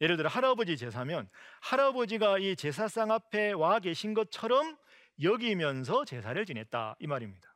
예를 0.00 0.16
들어 0.16 0.28
할아버지 0.28 0.76
제사면 0.76 1.28
할아버지가 1.60 2.38
이 2.38 2.56
제사상 2.56 3.10
앞에 3.10 3.52
와 3.52 3.80
계신 3.80 4.14
것처럼 4.14 4.76
여기면서 5.22 6.04
제사를 6.04 6.44
지냈다 6.46 6.96
이 7.00 7.06
말입니다. 7.06 7.54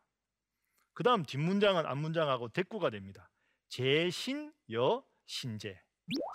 그 0.92 1.02
다음 1.02 1.24
뒷문장은 1.24 1.86
앞문장하고 1.86 2.48
대꾸가 2.48 2.90
됩니다. 2.90 3.30
제신여 3.68 5.04
신제 5.26 5.80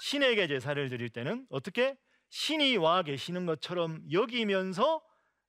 신에게 0.02 0.48
제사를 0.48 0.90
드릴 0.90 1.10
때는 1.10 1.46
어떻게 1.50 1.96
신이 2.30 2.78
와 2.78 3.02
계시는 3.04 3.46
것처럼 3.46 4.02
여기면서 4.12 5.02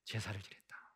제사를 0.05 0.41
지냈다. 0.41 0.95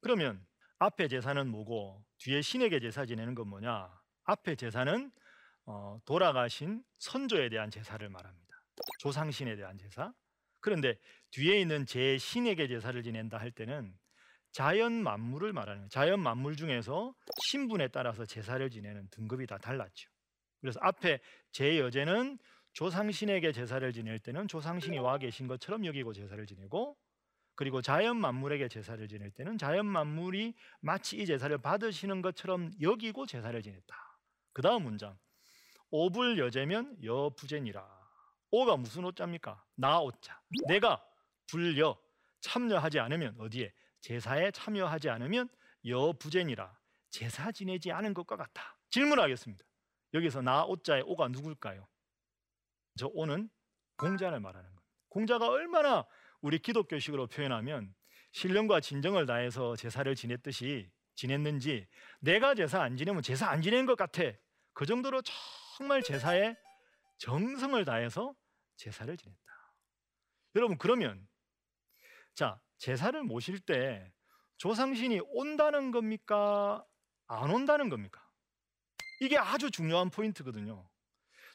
그러면 0.00 0.44
앞에 0.78 1.08
제사는 1.08 1.48
뭐고 1.48 2.04
뒤에 2.18 2.42
신에게 2.42 2.80
제사 2.80 3.06
지내는 3.06 3.34
건 3.34 3.48
뭐냐? 3.48 3.90
앞에 4.24 4.56
제사는 4.56 5.10
어, 5.66 5.98
돌아가신 6.04 6.84
선조에 6.98 7.48
대한 7.48 7.70
제사를 7.70 8.06
말합니다. 8.08 8.43
조상신에 8.98 9.56
대한 9.56 9.78
제사. 9.78 10.12
그런데 10.60 10.96
뒤에 11.30 11.60
있는 11.60 11.86
제 11.86 12.16
신에게 12.18 12.68
제사를 12.68 13.02
지낸다 13.02 13.38
할 13.38 13.50
때는 13.50 13.94
자연 14.52 14.92
만물을 14.92 15.52
말하는 15.52 15.80
거예요. 15.82 15.88
자연 15.88 16.20
만물 16.20 16.56
중에서 16.56 17.14
신분에 17.46 17.88
따라서 17.88 18.24
제사를 18.24 18.68
지내는 18.70 19.08
등급이 19.10 19.46
다 19.46 19.58
달랐죠. 19.58 20.08
그래서 20.60 20.78
앞에 20.82 21.20
제 21.52 21.78
여제는 21.78 22.38
조상신에게 22.72 23.52
제사를 23.52 23.92
지낼 23.92 24.18
때는 24.18 24.48
조상신이 24.48 24.98
와 24.98 25.18
계신 25.18 25.46
것처럼 25.46 25.84
여기고 25.84 26.12
제사를 26.12 26.44
지내고 26.46 26.96
그리고 27.56 27.82
자연 27.82 28.16
만물에게 28.16 28.68
제사를 28.68 29.06
지낼 29.06 29.30
때는 29.30 29.58
자연 29.58 29.86
만물이 29.86 30.54
마치 30.80 31.16
이 31.18 31.26
제사를 31.26 31.56
받으시는 31.58 32.22
것처럼 32.22 32.70
여기고 32.80 33.26
제사를 33.26 33.60
지냈다. 33.62 33.96
그 34.52 34.62
다음 34.62 34.84
문장 34.84 35.16
오불 35.90 36.38
여제면 36.38 36.96
여부제니라. 37.02 37.93
오가 38.56 38.76
무슨 38.76 39.04
오자입니까? 39.04 39.64
나 39.74 40.00
오자. 40.00 40.40
내가 40.68 41.04
불여 41.48 42.00
참여하지 42.40 43.00
않으면 43.00 43.34
어디에 43.40 43.72
제사에 44.00 44.52
참여하지 44.52 45.10
않으면 45.10 45.48
여부제니라. 45.84 46.78
제사 47.10 47.50
지내지 47.50 47.90
않은 47.90 48.14
것과 48.14 48.36
같다. 48.36 48.78
질문하겠습니다. 48.90 49.64
여기서 50.14 50.42
나 50.42 50.64
오자의 50.66 51.02
오가 51.04 51.26
누굴까요? 51.26 51.88
저 52.96 53.10
오는 53.12 53.50
공자를 53.96 54.38
말하는 54.38 54.68
겁니다. 54.68 54.84
공자가 55.08 55.48
얼마나 55.48 56.06
우리 56.40 56.60
기독교식으로 56.60 57.26
표현하면 57.26 57.92
신령과 58.30 58.78
진정을 58.78 59.26
다해서 59.26 59.74
제사를 59.74 60.14
지냈듯이 60.14 60.92
지냈는지 61.16 61.88
내가 62.20 62.54
제사 62.54 62.82
안 62.82 62.96
지내면 62.96 63.20
제사 63.22 63.48
안 63.48 63.62
지낸 63.62 63.84
것 63.84 63.96
같아. 63.96 64.22
그 64.74 64.86
정도로 64.86 65.22
정말 65.76 66.02
제사에 66.02 66.54
정성을 67.18 67.84
다해서 67.84 68.32
제사를 68.76 69.16
지냈다. 69.16 69.40
여러분 70.56 70.78
그러면 70.78 71.26
자 72.34 72.60
제사를 72.78 73.22
모실 73.22 73.60
때 73.60 74.12
조상신이 74.56 75.20
온다는 75.26 75.90
겁니까? 75.90 76.84
안 77.26 77.50
온다는 77.50 77.88
겁니까? 77.88 78.22
이게 79.20 79.38
아주 79.38 79.70
중요한 79.70 80.10
포인트거든요. 80.10 80.88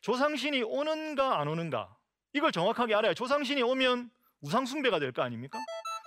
조상신이 0.02 0.64
오는가 0.64 1.40
안 1.40 1.48
오는가 1.48 1.98
이걸 2.34 2.52
정확하게 2.52 2.96
알아야 2.96 3.14
조상신이 3.14 3.62
오면 3.62 4.12
우상숭배가 4.42 5.00
될 5.00 5.12
거 5.12 5.22
아닙니까? 5.22 5.60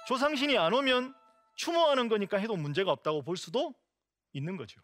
조상신이 0.06 0.56
안 0.58 0.72
오면 0.72 1.14
추모하는 1.56 2.08
거니까 2.08 2.38
해도 2.38 2.56
문제가 2.56 2.90
없다고 2.92 3.22
볼 3.22 3.36
수도 3.36 3.74
있는 4.32 4.56
거죠. 4.56 4.80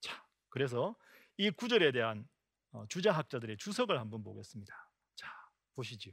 자, 0.00 0.24
그래서 0.48 0.96
이 1.36 1.50
구절에 1.50 1.92
대한 1.92 2.28
어, 2.72 2.84
주자학자들의 2.88 3.56
주석을 3.58 3.98
한번 4.00 4.22
보겠습니다. 4.24 4.87
자, 5.78 5.82
보시지요. 5.82 6.12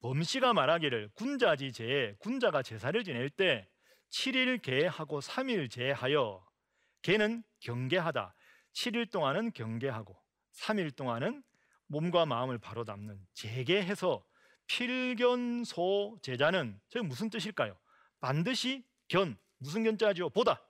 범시가 0.00 0.52
말하기를 0.52 1.10
군자지 1.14 1.72
제 1.72 2.14
군자가 2.20 2.62
제사를 2.62 3.02
지낼 3.02 3.28
때 3.30 3.68
7일 4.10 4.62
개하고 4.62 5.20
3일 5.20 5.70
제하여 5.70 6.44
개는 7.02 7.42
경계하다. 7.60 8.34
7일 8.72 9.10
동안은 9.10 9.52
경계하고 9.52 10.16
3일 10.52 10.94
동안은 10.94 11.42
몸과 11.86 12.26
마음을 12.26 12.58
바로 12.58 12.84
담는 12.84 13.18
재개해서 13.34 14.24
필견소 14.66 16.18
제자는 16.22 16.80
저 16.88 17.02
무슨 17.02 17.30
뜻일까요? 17.30 17.76
반드시 18.20 18.84
견 19.08 19.36
무슨 19.58 19.84
견자죠? 19.84 20.30
보다 20.30 20.62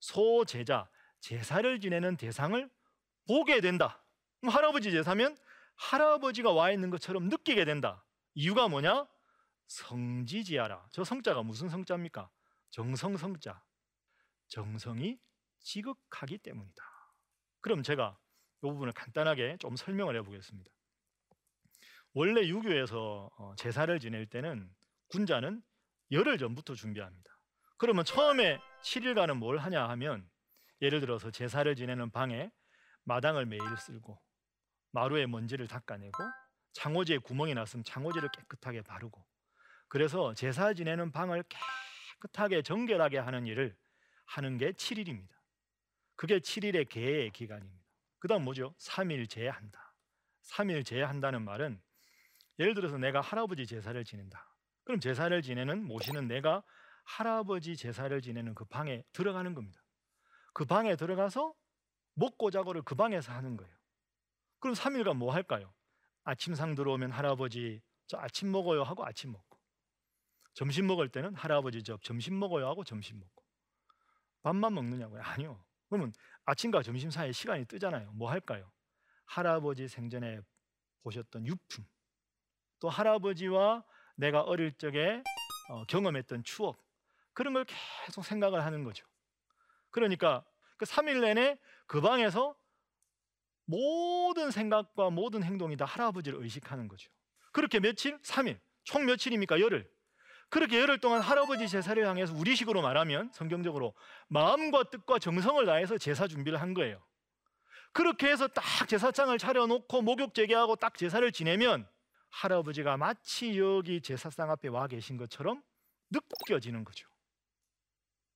소 0.00 0.44
제자 0.44 0.88
제사를 1.20 1.80
지내는 1.80 2.16
대상을 2.16 2.70
보게 3.26 3.60
된다. 3.60 4.02
할아버지 4.42 4.90
제사면 4.90 5.36
할아버지가 5.76 6.52
와 6.52 6.70
있는 6.70 6.90
것처럼 6.90 7.28
느끼게 7.28 7.64
된다. 7.64 8.04
이유가 8.34 8.68
뭐냐? 8.68 9.06
성지지하라. 9.66 10.88
저 10.92 11.04
성자가 11.04 11.42
무슨 11.42 11.68
성자입니까? 11.68 12.30
정성 12.70 13.16
성자. 13.16 13.62
정성이 14.48 15.18
지극하기 15.60 16.38
때문이다. 16.38 16.84
그럼 17.60 17.82
제가 17.82 18.18
이 18.62 18.66
부분을 18.66 18.92
간단하게 18.92 19.56
좀 19.58 19.76
설명을 19.76 20.16
해보겠습니다. 20.16 20.70
원래 22.12 22.46
유교에서 22.46 23.30
어, 23.36 23.54
제사를 23.56 23.98
지낼 23.98 24.26
때는 24.26 24.72
군자는 25.08 25.62
열흘 26.12 26.38
전부터 26.38 26.74
준비합니다. 26.74 27.38
그러면 27.76 28.04
처음에 28.04 28.58
7일간은 28.82 29.38
뭘 29.38 29.58
하냐 29.58 29.88
하면 29.90 30.28
예를 30.80 31.00
들어서 31.00 31.30
제사를 31.30 31.74
지내는 31.74 32.10
방에 32.10 32.50
마당을 33.04 33.46
매일 33.46 33.62
쓸고 33.76 34.20
마루에 34.94 35.26
먼지를 35.26 35.66
닦아내고 35.66 36.16
창호지에 36.72 37.18
구멍이 37.18 37.54
났으면 37.54 37.82
창호지를 37.82 38.28
깨끗하게 38.30 38.82
바르고 38.82 39.24
그래서 39.88 40.34
제사 40.34 40.72
지내는 40.72 41.10
방을 41.10 41.44
깨끗하게 42.22 42.62
정결하게 42.62 43.18
하는 43.18 43.46
일을 43.46 43.76
하는 44.24 44.56
게 44.56 44.70
7일입니다. 44.72 45.34
그게 46.16 46.38
7일의 46.38 46.88
개의 46.88 47.30
기간입니다. 47.30 47.84
그다음 48.20 48.44
뭐죠? 48.44 48.74
3일 48.78 49.28
제한다. 49.28 49.94
3일 50.42 50.86
제한다는 50.86 51.42
말은 51.42 51.80
예를 52.60 52.74
들어서 52.74 52.96
내가 52.96 53.20
할아버지 53.20 53.66
제사를 53.66 54.02
지낸다. 54.04 54.48
그럼 54.84 55.00
제사를 55.00 55.42
지내는 55.42 55.84
모시는 55.84 56.28
내가 56.28 56.62
할아버지 57.04 57.76
제사를 57.76 58.20
지내는 58.22 58.54
그 58.54 58.64
방에 58.64 59.02
들어가는 59.12 59.54
겁니다. 59.54 59.82
그 60.52 60.64
방에 60.64 60.94
들어가서 60.94 61.52
먹고 62.14 62.52
자고를 62.52 62.82
그 62.82 62.94
방에서 62.94 63.32
하는 63.32 63.56
거예요. 63.56 63.73
그럼 64.64 64.74
3일간 64.74 65.18
뭐 65.18 65.30
할까요? 65.30 65.74
아침상 66.22 66.74
들어오면 66.74 67.10
할아버지 67.10 67.82
저 68.06 68.16
아침 68.16 68.50
먹어요 68.50 68.82
하고 68.82 69.04
아침 69.04 69.30
먹고 69.30 69.58
점심 70.54 70.86
먹을 70.86 71.10
때는 71.10 71.34
할아버지 71.34 71.82
저 71.82 71.98
점심 71.98 72.38
먹어요 72.38 72.66
하고 72.66 72.82
점심 72.82 73.20
먹고 73.20 73.44
밥만 74.40 74.72
먹느냐고요? 74.72 75.20
아니요. 75.20 75.62
그러면 75.90 76.14
아침과 76.46 76.82
점심 76.82 77.10
사이에 77.10 77.32
시간이 77.32 77.66
뜨잖아요. 77.66 78.12
뭐 78.12 78.30
할까요? 78.30 78.72
할아버지 79.26 79.86
생전에 79.86 80.40
보셨던 81.02 81.46
유품 81.46 81.84
또 82.80 82.88
할아버지와 82.88 83.84
내가 84.16 84.40
어릴 84.40 84.72
적에 84.78 85.22
어, 85.68 85.84
경험했던 85.84 86.42
추억 86.42 86.82
그런 87.34 87.52
걸 87.52 87.66
계속 88.06 88.24
생각을 88.24 88.64
하는 88.64 88.82
거죠. 88.82 89.06
그러니까 89.90 90.42
그 90.78 90.86
3일 90.86 91.20
내내 91.20 91.58
그 91.86 92.00
방에서 92.00 92.56
모든 93.66 94.50
생각과 94.50 95.10
모든 95.10 95.42
행동이 95.42 95.76
다 95.76 95.84
할아버지를 95.84 96.42
의식하는 96.42 96.88
거죠. 96.88 97.10
그렇게 97.52 97.80
며칠? 97.80 98.20
3일. 98.22 98.58
총 98.84 99.06
며칠입니까? 99.06 99.60
열흘. 99.60 99.90
그렇게 100.50 100.78
열흘 100.78 100.98
동안 100.98 101.20
할아버지 101.20 101.66
제사를 101.68 102.06
향해서 102.06 102.34
우리식으로 102.34 102.82
말하면 102.82 103.30
성경적으로 103.32 103.94
마음과 104.28 104.84
뜻과 104.90 105.18
정성을 105.18 105.64
다해서 105.66 105.98
제사 105.98 106.28
준비를 106.28 106.60
한 106.60 106.74
거예요. 106.74 107.04
그렇게 107.92 108.28
해서 108.28 108.48
딱 108.48 108.62
제사장을 108.88 109.36
차려놓고 109.38 110.02
목욕 110.02 110.34
제기하고 110.34 110.76
딱 110.76 110.96
제사를 110.96 111.30
지내면 111.32 111.88
할아버지가 112.30 112.96
마치 112.96 113.58
여기 113.58 114.00
제사상 114.00 114.50
앞에 114.50 114.68
와 114.68 114.86
계신 114.86 115.16
것처럼 115.16 115.62
느껴지는 116.10 116.84
거죠. 116.84 117.08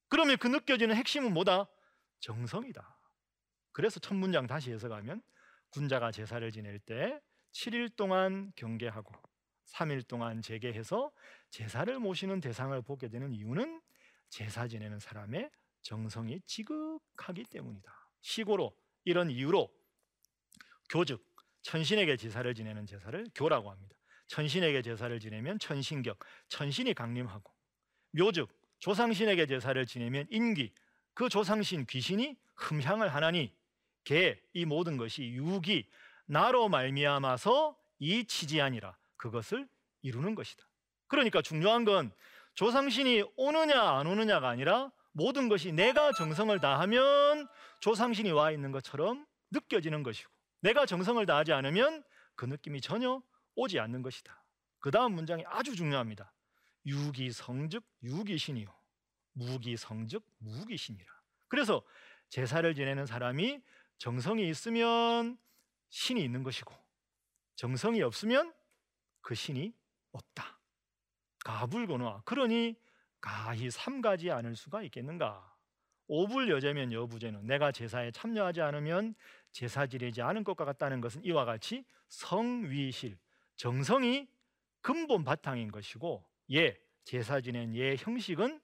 그러면 0.09 0.39
그 0.39 0.47
느껴지는 0.47 0.97
핵심은 0.97 1.33
뭐다? 1.35 1.69
정성이다. 2.21 2.98
그래서 3.79 4.01
첫 4.01 4.15
문장 4.15 4.49
다시 4.49 4.73
해석하면 4.73 5.23
군자가 5.69 6.11
제사를 6.11 6.51
지낼 6.51 6.81
때 6.81 7.23
7일 7.53 7.95
동안 7.95 8.51
경계하고 8.57 9.15
3일 9.67 10.09
동안 10.09 10.43
재개해서 10.43 11.13
제사를 11.51 11.97
모시는 12.01 12.41
대상을 12.41 12.83
보게 12.83 13.09
되는 13.09 13.33
이유는 13.33 13.81
제사 14.31 14.67
지내는 14.67 14.99
사람의 14.99 15.53
정성이 15.83 16.41
지극하기 16.45 17.45
때문이다. 17.45 18.11
시고로 18.21 18.77
이런 19.05 19.31
이유로 19.31 19.73
교즉 20.91 21.25
천신에게 21.63 22.17
제사를 22.17 22.53
지내는 22.53 22.85
제사를 22.85 23.25
교라고 23.33 23.71
합니다. 23.71 23.97
천신에게 24.27 24.83
제사를 24.83 25.21
지내면 25.21 25.57
천신격, 25.61 26.19
천신이 26.49 26.95
강림하고 26.95 27.55
묘즉 28.11 28.51
조상신에게 28.81 29.47
제사를 29.47 29.87
지내면 29.87 30.27
인귀, 30.31 30.75
그 31.15 31.29
조상신 31.29 31.87
귀신이 31.87 32.37
흠향을 32.57 33.15
하나니 33.15 33.57
개 34.09 34.41
이 34.55 34.65
모든 34.65 34.97
것이 34.97 35.25
유기 35.33 35.87
나로 36.25 36.71
말미암아서 36.71 37.77
이 37.99 38.25
치지하니라 38.25 38.97
그것을 39.19 39.69
이루는 40.01 40.35
것이다. 40.35 40.67
그러니까 41.09 41.43
중요한 41.43 41.85
건 41.85 42.11
조상신이 42.55 43.23
오느냐 43.37 43.79
안 43.79 44.07
오느냐가 44.07 44.49
아니라 44.49 44.91
모든 45.13 45.51
것이 45.51 45.73
내가 45.73 46.13
정성을 46.13 46.59
다하면 46.59 47.49
조상신이 47.81 48.31
와 48.31 48.51
있는 48.51 48.73
것처럼 48.73 49.27
느껴지는 49.51 50.03
것이고 50.03 50.31
내가 50.61 50.87
정성을 50.87 51.25
다하지 51.27 51.53
않으면 51.53 52.03
그 52.35 52.47
느낌이 52.47 52.81
전혀 52.81 53.23
오지 53.57 53.79
않는 53.79 54.01
것이다. 54.01 54.43
그 54.79 54.91
다음 54.91 55.13
문장이 55.13 55.45
아주 55.47 55.77
중요합니다. 55.77 56.33
유기 56.87 57.31
성즉 57.31 57.85
유기신이요. 58.03 58.75
무기 59.35 59.77
성즉 59.77 60.25
무기신이라. 60.39 61.13
그래서 61.49 61.83
제사를 62.31 62.75
지내는 62.75 63.07
사람이 63.07 63.61
정성이 63.99 64.49
있으면 64.49 65.39
신이 65.91 66.23
있는 66.23 66.43
것이고 66.43 66.75
정성이 67.57 68.03
없으면 68.03 68.55
그 69.21 69.35
신이 69.35 69.75
없다. 70.13 70.59
가불고노 71.45 72.23
그러니 72.25 72.77
가히 73.21 73.71
삼가지 73.71 74.31
않을 74.31 74.57
수가 74.57 74.83
있겠는가? 74.83 75.57
오불 76.07 76.49
여제면 76.49 76.93
여부제는 76.93 77.47
내가 77.47 77.71
제사에 77.71 78.11
참여하지 78.11 78.63
않으면 78.63 79.15
제사 79.53 79.87
지내지 79.87 80.23
않은 80.23 80.45
것과 80.45 80.65
같다는 80.65 81.01
것은 81.01 81.25
이와 81.25 81.45
같이 81.45 81.85
성위실 82.09 83.19
정성이 83.57 84.27
근본 84.81 85.25
바탕인 85.25 85.71
것이고 85.71 86.25
예 86.53 86.79
제사 87.05 87.41
지낸 87.41 87.75
예 87.75 87.97
형식은 87.97 88.61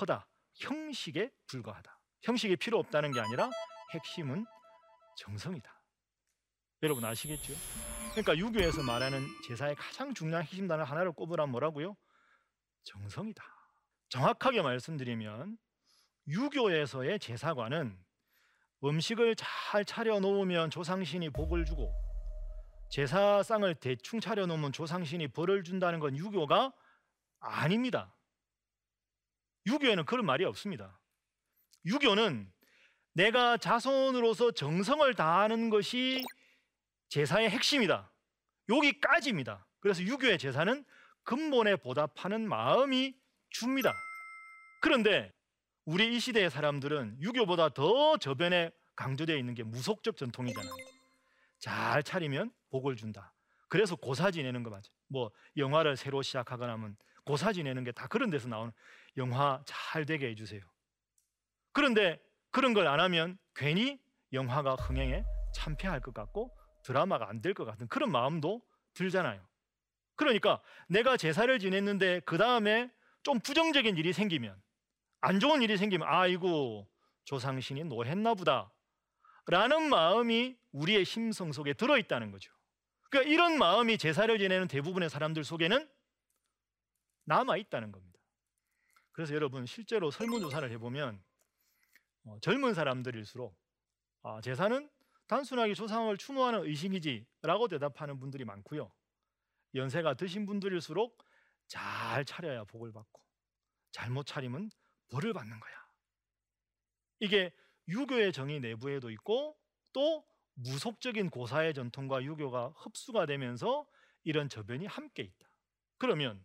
허다 0.00 0.26
형식에 0.54 1.30
불과하다 1.46 1.98
형식이 2.22 2.56
필요 2.56 2.78
없다는 2.78 3.12
게 3.12 3.20
아니라 3.20 3.50
핵심은 3.92 4.46
정성이다 5.16 5.82
여러분 6.82 7.04
아시겠죠? 7.04 7.52
그러니까 8.12 8.36
유교에서 8.36 8.82
말하는 8.82 9.26
제사의 9.46 9.76
가장 9.76 10.14
중요한 10.14 10.44
핵심 10.44 10.66
단어 10.66 10.82
하나를 10.84 11.12
꼽으라면 11.12 11.50
뭐라고요? 11.50 11.96
정성이다 12.84 13.42
정확하게 14.08 14.62
말씀드리면 14.62 15.58
유교에서의 16.26 17.18
제사관은 17.18 17.98
음식을 18.82 19.36
잘 19.36 19.84
차려 19.84 20.20
놓으면 20.20 20.70
조상신이 20.70 21.30
복을 21.30 21.64
주고 21.64 21.92
제사상을 22.90 23.72
대충 23.76 24.20
차려 24.20 24.46
놓으면 24.46 24.72
조상신이 24.72 25.28
벌을 25.28 25.62
준다는 25.62 26.00
건 26.00 26.16
유교가 26.16 26.72
아닙니다. 27.38 28.14
유교에는 29.66 30.04
그런 30.06 30.26
말이 30.26 30.44
없습니다. 30.44 30.98
유교는 31.84 32.52
내가 33.12 33.56
자손으로서 33.56 34.52
정성을 34.52 35.12
다하는 35.14 35.70
것이 35.70 36.24
제사의 37.08 37.50
핵심이다. 37.50 38.12
여기까지입니다. 38.68 39.66
그래서 39.80 40.02
유교의 40.02 40.38
제사는 40.38 40.84
근본에 41.24 41.76
보답하는 41.76 42.48
마음이 42.48 43.14
줍니다. 43.50 43.92
그런데 44.80 45.32
우리 45.84 46.14
이 46.14 46.20
시대의 46.20 46.50
사람들은 46.50 47.18
유교보다 47.20 47.70
더 47.70 48.16
저변에 48.16 48.70
강조되어 48.94 49.36
있는 49.36 49.54
게 49.54 49.62
무속적 49.64 50.16
전통이잖아요. 50.16 50.72
잘 51.58 52.02
차리면 52.02 52.52
복을 52.70 52.96
준다. 52.96 53.34
그래서 53.68 53.96
고사 53.96 54.30
지내는 54.30 54.62
거 54.62 54.70
맞아. 54.70 54.90
뭐 55.08 55.30
영화를 55.56 55.96
새로 55.96 56.22
시작하거나 56.22 56.72
하면 56.74 56.96
고사 57.24 57.52
지내는 57.52 57.84
게 57.84 57.92
다 57.92 58.06
그런 58.06 58.30
데서 58.30 58.48
나오는 58.48 58.72
영화 59.16 59.62
잘 59.66 60.06
되게 60.06 60.28
해주세요. 60.30 60.60
그런데 61.72 62.20
그런 62.50 62.74
걸 62.74 62.86
안 62.88 63.00
하면 63.00 63.38
괜히 63.54 64.00
영화가 64.32 64.74
흥행에 64.74 65.24
참패할 65.54 66.00
것 66.00 66.14
같고 66.14 66.50
드라마가 66.82 67.28
안 67.28 67.40
될 67.40 67.54
것 67.54 67.64
같은 67.64 67.88
그런 67.88 68.10
마음도 68.10 68.62
들잖아요. 68.94 69.46
그러니까 70.16 70.60
내가 70.88 71.16
제사를 71.16 71.58
지냈는데 71.58 72.20
그 72.20 72.38
다음에 72.38 72.90
좀 73.22 73.38
부정적인 73.40 73.96
일이 73.96 74.12
생기면 74.12 74.60
안 75.20 75.40
좋은 75.40 75.62
일이 75.62 75.76
생기면 75.76 76.06
아이고 76.08 76.88
조상신이 77.24 77.84
노했나 77.84 78.34
보다 78.34 78.72
라는 79.46 79.88
마음이 79.88 80.56
우리의 80.72 81.04
심성 81.04 81.52
속에 81.52 81.72
들어있다는 81.74 82.30
거죠. 82.30 82.52
그러니까 83.10 83.32
이런 83.32 83.58
마음이 83.58 83.98
제사를 83.98 84.36
지내는 84.38 84.68
대부분의 84.68 85.10
사람들 85.10 85.44
속에는 85.44 85.88
남아 87.24 87.56
있다는 87.56 87.92
겁니다. 87.92 88.18
그래서 89.12 89.34
여러분 89.34 89.66
실제로 89.66 90.10
설문조사를 90.10 90.70
해보면 90.72 91.22
어, 92.30 92.38
젊은 92.40 92.74
사람들일수록 92.74 93.58
아, 94.22 94.40
제사는 94.40 94.88
단순하게 95.26 95.74
조상을 95.74 96.16
추모하는 96.16 96.64
의식이지라고 96.64 97.68
대답하는 97.68 98.18
분들이 98.20 98.44
많고요. 98.44 98.92
연세가 99.74 100.14
드신 100.14 100.46
분들일수록 100.46 101.24
잘 101.66 102.24
차려야 102.24 102.64
복을 102.64 102.92
받고 102.92 103.20
잘못 103.92 104.26
차리면 104.26 104.70
벌을 105.08 105.32
받는 105.32 105.58
거야. 105.58 105.72
이게 107.18 107.52
유교의 107.88 108.32
정의 108.32 108.60
내부에도 108.60 109.10
있고 109.10 109.56
또 109.92 110.24
무속적인 110.54 111.30
고사의 111.30 111.74
전통과 111.74 112.22
유교가 112.22 112.72
흡수가 112.76 113.26
되면서 113.26 113.86
이런 114.22 114.48
저변이 114.48 114.86
함께 114.86 115.22
있다. 115.22 115.48
그러면 115.98 116.44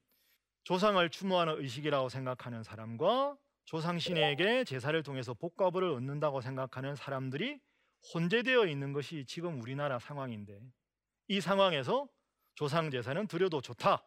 조상을 0.63 1.07
추모하는 1.09 1.61
의식이라고 1.61 2.09
생각하는 2.09 2.63
사람과 2.63 3.37
조상신에게 3.65 4.63
제사를 4.63 5.01
통해서 5.03 5.33
복과벌을 5.33 5.89
얻는다고 5.89 6.41
생각하는 6.41 6.95
사람들이 6.95 7.59
혼재되어 8.13 8.67
있는 8.67 8.93
것이 8.93 9.25
지금 9.25 9.61
우리나라 9.61 9.97
상황인데 9.99 10.61
이 11.27 11.41
상황에서 11.41 12.07
조상 12.53 12.91
제사는 12.91 13.27
드려도 13.27 13.61
좋다. 13.61 14.03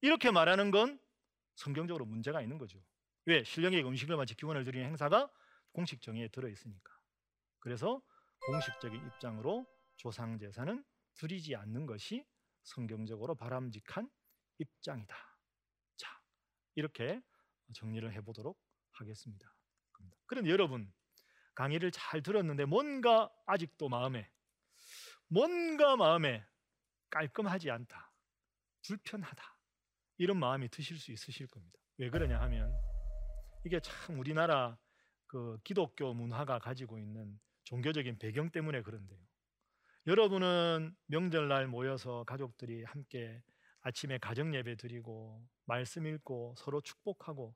이렇게 0.00 0.30
말하는 0.30 0.70
건 0.70 1.00
성경적으로 1.54 2.04
문제가 2.04 2.42
있는 2.42 2.58
거죠. 2.58 2.82
왜? 3.26 3.44
신령의 3.44 3.84
음식을 3.84 4.16
마치 4.16 4.34
기원을 4.34 4.64
드리는 4.64 4.86
행사가 4.86 5.30
공식 5.72 6.02
정의에 6.02 6.28
들어 6.28 6.48
있으니까. 6.48 6.92
그래서 7.60 8.02
공식적인 8.46 9.06
입장으로 9.06 9.66
조상 9.96 10.38
제사는 10.38 10.84
드리지 11.14 11.56
않는 11.56 11.86
것이 11.86 12.24
성경적으로 12.62 13.34
바람직한 13.34 14.08
입장이다. 14.58 15.16
자, 15.96 16.20
이렇게 16.74 17.20
정리를 17.74 18.12
해 18.12 18.20
보도록 18.20 18.60
하겠습니다. 18.92 19.54
그런데 20.26 20.50
여러분 20.50 20.92
강의를 21.54 21.90
잘 21.90 22.22
들었는데 22.22 22.66
뭔가 22.66 23.30
아직도 23.46 23.88
마음에 23.88 24.30
뭔가 25.28 25.96
마음에 25.96 26.46
깔끔하지 27.10 27.70
않다. 27.70 28.12
불편하다. 28.86 29.58
이런 30.18 30.38
마음이 30.38 30.68
드실 30.68 30.98
수 30.98 31.12
있으실 31.12 31.46
겁니다. 31.48 31.78
왜 31.96 32.10
그러냐 32.10 32.40
하면 32.40 32.72
이게 33.64 33.80
참 33.80 34.18
우리나라 34.18 34.78
그 35.26 35.58
기독교 35.64 36.14
문화가 36.14 36.58
가지고 36.58 36.98
있는 36.98 37.38
종교적인 37.64 38.18
배경 38.18 38.50
때문에 38.50 38.82
그런데요. 38.82 39.20
여러분은 40.06 40.94
명절날 41.06 41.66
모여서 41.66 42.24
가족들이 42.24 42.84
함께 42.84 43.42
아침에 43.88 44.18
가정 44.18 44.54
예배 44.54 44.76
드리고 44.76 45.42
말씀 45.64 46.06
읽고 46.06 46.54
서로 46.58 46.82
축복하고 46.82 47.54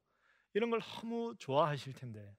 이런 0.55 0.71
걸 0.71 0.81
너무 0.81 1.35
좋아하실 1.39 1.93
텐데 1.93 2.35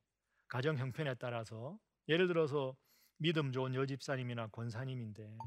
가정 0.47 0.77
형편에 0.77 1.13
따라서 1.15 1.77
예를 2.08 2.25
들어서 2.27 2.75
믿음 3.17 3.51
좋은 3.51 3.75
여집사님이나 3.75 4.47
권사님인데 4.47 5.38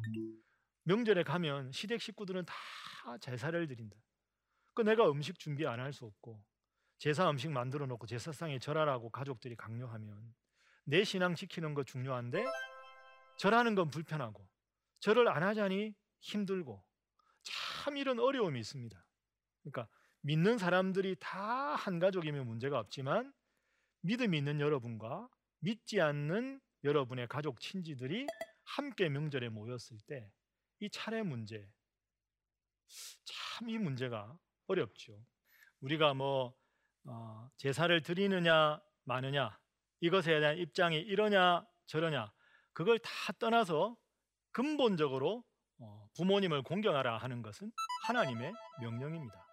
명절에 0.84 1.24
가면 1.24 1.72
시댁 1.72 2.00
식구들은 2.00 2.44
다 2.44 3.18
제사를 3.20 3.66
드린다. 3.66 3.96
그 4.74 4.82
내가 4.82 5.10
음식 5.10 5.38
준비 5.40 5.66
안 5.66 5.80
할 5.80 5.92
수 5.92 6.04
없고 6.04 6.40
제사 6.98 7.28
음식 7.28 7.50
만들어 7.50 7.86
놓고 7.86 8.06
제사상에 8.06 8.60
절하라고 8.60 9.10
가족들이 9.10 9.56
강요하면 9.56 10.34
내 10.84 11.02
신앙 11.02 11.34
지키는 11.34 11.74
거 11.74 11.82
중요한데 11.82 12.44
절하는 13.38 13.74
건 13.74 13.90
불편하고 13.90 14.46
절을 15.00 15.28
안 15.28 15.42
하자니 15.42 15.94
힘들고 16.20 16.82
참 17.86 17.96
이런 17.96 18.18
어려움이 18.18 18.58
있습니다. 18.58 19.06
그러니까 19.62 19.88
믿는 20.22 20.58
사람들이 20.58 21.14
다 21.20 21.76
한 21.76 21.98
가족이면 22.00 22.46
문제가 22.46 22.80
없지만 22.80 23.32
믿음이 24.00 24.36
있는 24.38 24.60
여러분과 24.60 25.28
믿지 25.60 26.00
않는 26.00 26.60
여러분의 26.82 27.28
가족 27.28 27.60
친지들이 27.60 28.26
함께 28.64 29.08
명절에 29.08 29.50
모였을 29.50 29.98
때 30.08 30.28
이 30.80 30.90
차례 30.90 31.22
문제 31.22 31.68
참 33.24 33.68
이 33.70 33.78
문제가 33.78 34.36
어렵죠. 34.66 35.24
우리가 35.80 36.12
뭐 36.14 36.54
어, 37.04 37.48
제사를 37.56 38.02
드리느냐 38.02 38.80
마느냐 39.04 39.56
이것에 40.00 40.40
대한 40.40 40.58
입장이 40.58 40.98
이러냐 40.98 41.64
저러냐 41.86 42.32
그걸 42.72 42.98
다 42.98 43.10
떠나서 43.38 43.96
근본적으로 44.50 45.38
어, 45.38 45.44
부모님을 46.14 46.62
공경하라 46.62 47.18
하는 47.18 47.42
것은 47.42 47.70
하나님의 48.06 48.52
명령입니다. 48.80 49.46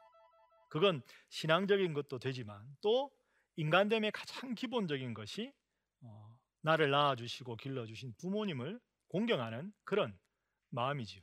그건 0.70 1.02
신앙적인 1.30 1.94
것도 1.94 2.20
되지만 2.20 2.66
또 2.82 3.12
인간됨의 3.56 4.12
가장 4.12 4.56
기본적인 4.56 5.14
것이 5.14 5.54
어, 6.02 6.38
나를 6.62 6.90
낳아주시고 6.90 7.58
길러주신 7.58 8.16
부모님을 8.18 8.80
공경하는 9.10 9.72
그런 9.84 10.18
마음이지요. 10.70 11.22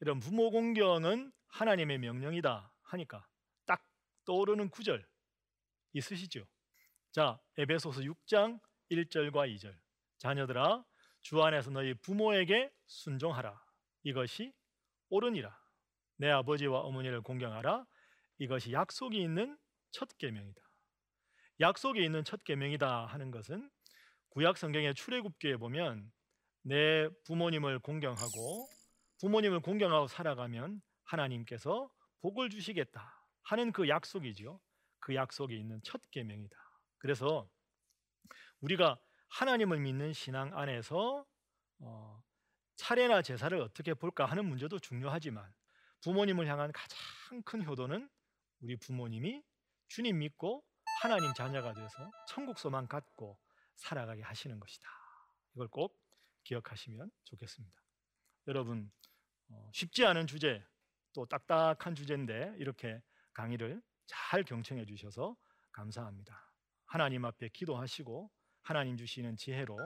이런 0.00 0.18
부모 0.18 0.50
공경은 0.50 1.32
하나님의 1.48 1.98
명령이다 1.98 2.74
하니까 2.82 3.28
딱 3.66 3.86
떠오르는 4.24 4.70
구절 4.70 5.06
있으시죠? 5.92 6.44
자, 7.12 7.38
에베소서 7.58 8.00
6장 8.00 8.58
1절과 8.90 9.54
2절. 9.54 9.78
자녀들아, 10.18 10.84
주 11.20 11.40
안에서 11.42 11.70
너희 11.70 11.94
부모에게 11.94 12.72
순종하라. 12.86 13.61
이것이 14.02 14.52
옳으니라. 15.08 15.56
내 16.16 16.30
아버지와 16.30 16.80
어머니를 16.80 17.20
공경하라. 17.22 17.84
이것이 18.38 18.72
약속이 18.72 19.20
있는 19.20 19.56
첫 19.90 20.08
계명이다. 20.18 20.60
약속이 21.60 22.04
있는 22.04 22.24
첫 22.24 22.42
계명이다 22.44 23.06
하는 23.06 23.30
것은 23.30 23.70
구약 24.30 24.56
성경의 24.56 24.94
출애굽기에 24.94 25.58
보면 25.58 26.10
내 26.62 27.08
부모님을 27.26 27.78
공경하고 27.80 28.68
부모님을 29.20 29.60
공경하고 29.60 30.06
살아가면 30.06 30.80
하나님께서 31.04 31.90
복을 32.20 32.50
주시겠다 32.50 33.20
하는 33.42 33.72
그 33.72 33.88
약속이지요. 33.88 34.60
그 35.00 35.14
약속이 35.14 35.56
있는 35.58 35.80
첫 35.82 36.00
계명이다. 36.10 36.56
그래서 36.98 37.48
우리가 38.60 38.98
하나님을 39.28 39.80
믿는 39.80 40.12
신앙 40.12 40.56
안에서 40.56 41.26
어, 41.80 42.22
차례나 42.82 43.22
제사를 43.22 43.56
어떻게 43.60 43.94
볼까 43.94 44.26
하는 44.26 44.44
문제도 44.44 44.76
중요하지만 44.76 45.48
부모님을 46.00 46.48
향한 46.48 46.72
가장 46.72 46.98
큰 47.44 47.64
효도는 47.64 48.10
우리 48.60 48.76
부모님이 48.76 49.40
주님 49.86 50.18
믿고 50.18 50.64
하나님 51.00 51.32
자녀가 51.32 51.72
돼서 51.74 52.10
천국 52.26 52.58
소망 52.58 52.88
갖고 52.88 53.38
살아가게 53.76 54.22
하시는 54.22 54.58
것이다. 54.58 54.88
이걸 55.54 55.68
꼭 55.68 55.96
기억하시면 56.42 57.08
좋겠습니다. 57.22 57.80
여러분 58.48 58.90
어, 59.48 59.70
쉽지 59.72 60.04
않은 60.04 60.26
주제 60.26 60.60
또 61.12 61.24
딱딱한 61.26 61.94
주제인데 61.94 62.56
이렇게 62.58 63.00
강의를 63.32 63.80
잘 64.06 64.42
경청해 64.42 64.86
주셔서 64.86 65.36
감사합니다. 65.70 66.50
하나님 66.86 67.24
앞에 67.26 67.48
기도하시고 67.50 68.28
하나님 68.62 68.96
주시는 68.96 69.36
지혜로 69.36 69.78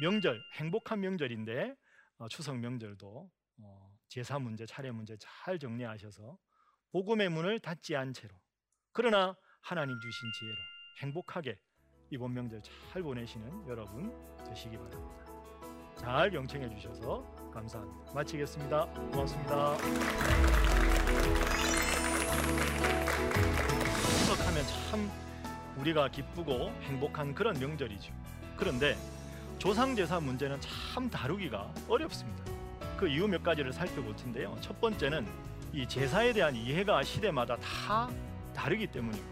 명절 0.00 0.40
행복한 0.54 1.00
명절인데 1.00 1.70
어, 1.70 1.76
추석 2.28 2.58
명절도 2.58 3.30
어, 3.58 3.96
제사 4.08 4.38
문제 4.38 4.66
차례 4.66 4.90
문제 4.90 5.16
잘 5.18 5.58
정리하셔서 5.58 6.38
복음의 6.92 7.28
문을 7.28 7.60
닫지 7.60 7.96
않은 7.96 8.12
채로 8.14 8.34
그러나 8.92 9.36
하나님 9.60 9.98
주신 10.00 10.32
지혜로 10.38 10.56
행복하게 11.02 11.58
이번 12.10 12.32
명절 12.34 12.62
잘 12.62 13.02
보내시는 13.02 13.68
여러분 13.68 14.12
되시기 14.44 14.78
바랍니다. 14.78 15.26
잘 15.96 16.30
경청해 16.30 16.70
주셔서 16.70 17.24
감사합니다. 17.52 18.12
마치겠습니다. 18.12 18.86
고맙습니다. 18.86 19.76
추석하면 24.18 24.64
참 24.90 25.10
우리가 25.78 26.08
기쁘고 26.08 26.70
행복한 26.82 27.34
그런 27.34 27.58
명절이죠. 27.58 28.12
그런데 28.56 28.96
조상제사 29.58 30.20
문제는 30.20 30.58
참 30.60 31.08
다루기가 31.10 31.72
어렵습니다. 31.88 32.44
그 32.96 33.08
이유 33.08 33.26
몇 33.26 33.42
가지를 33.42 33.72
살펴볼 33.72 34.14
텐데요. 34.16 34.56
첫 34.60 34.80
번째는 34.80 35.26
이 35.72 35.86
제사에 35.86 36.32
대한 36.32 36.54
이해가 36.54 37.02
시대마다 37.02 37.56
다 37.56 38.08
다르기 38.54 38.86
때문입니다. 38.86 39.26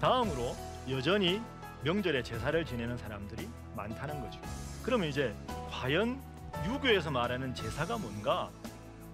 다음으로 0.00 0.56
여전히 0.90 1.40
명절에 1.82 2.22
제사를 2.22 2.64
지내는 2.64 2.96
사람들이 2.98 3.48
많다는 3.74 4.20
거죠. 4.20 4.40
그러면 4.82 5.08
이제 5.08 5.34
과연 5.70 6.20
유교에서 6.66 7.10
말하는 7.10 7.54
제사가 7.54 7.96
뭔가? 7.98 8.50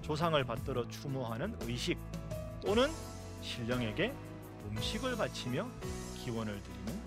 조상을 0.02 0.42
받들어 0.44 0.86
추모하는 0.88 1.56
의식 1.62 1.98
또는 2.64 2.88
신령에게 3.42 4.12
음식을 4.70 5.16
바치며 5.16 5.66
기원을 6.18 6.60
드리는. 6.62 7.05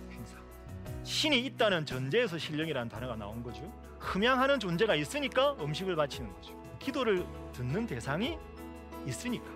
신이 1.09 1.39
있다는 1.39 1.87
전제에서 1.87 2.37
신령이라는 2.37 2.87
단어가 2.87 3.15
나온 3.15 3.41
거죠. 3.41 3.63
흠양하는 3.97 4.59
존재가 4.59 4.93
있으니까 4.93 5.53
음식을 5.59 5.95
바치는 5.95 6.31
거죠. 6.31 6.53
기도를 6.77 7.25
듣는 7.51 7.87
대상이 7.87 8.37
있으니까. 9.07 9.47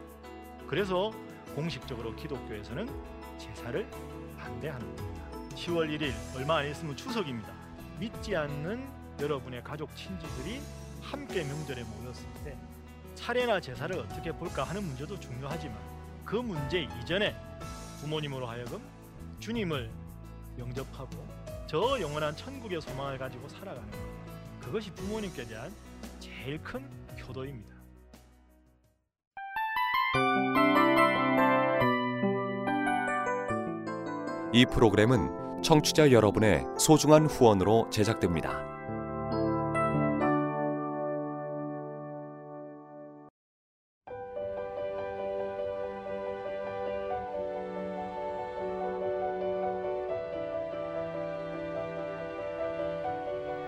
그래서 0.67 1.13
공식적으로 1.53 2.15
기독교에서는 2.15 2.89
제사를 3.37 3.87
반대하는 4.39 4.95
겁니다. 4.95 5.23
10월 5.49 5.95
1일 5.95 6.11
얼마 6.35 6.57
안 6.57 6.71
있으면 6.71 6.97
추석입니다. 6.97 7.53
믿지 7.99 8.35
않는 8.35 8.83
여러분의 9.21 9.63
가족 9.63 9.95
친지들이 9.95 10.59
함께 11.03 11.43
명절에 11.43 11.83
모였을 11.83 12.25
때 12.43 12.57
차례나 13.13 13.59
제사를 13.59 13.95
어떻게 13.99 14.31
볼까 14.31 14.63
하는 14.63 14.83
문제도 14.83 15.19
중요하지만 15.19 15.77
그 16.25 16.35
문제 16.35 16.87
이전에 16.99 17.35
부모님으로 18.01 18.47
하여금 18.47 18.81
주님을 19.39 19.91
영접하고 20.57 21.42
저 21.73 21.99
영원한 21.99 22.35
천국의 22.35 22.79
소망을 22.81 23.17
가지고 23.17 23.49
살아가는 23.49 23.89
것 23.89 23.97
그것이 24.59 24.91
부모님께 24.91 25.47
대한 25.47 25.73
제일 26.19 26.61
큰 26.61 26.87
효도입니다. 27.19 27.73
이 34.53 34.67
프로그램은 34.67 35.63
청취자 35.63 36.11
여러분의 36.11 36.63
소중한 36.77 37.25
후원으로 37.25 37.89
제작됩니다. 37.89 38.72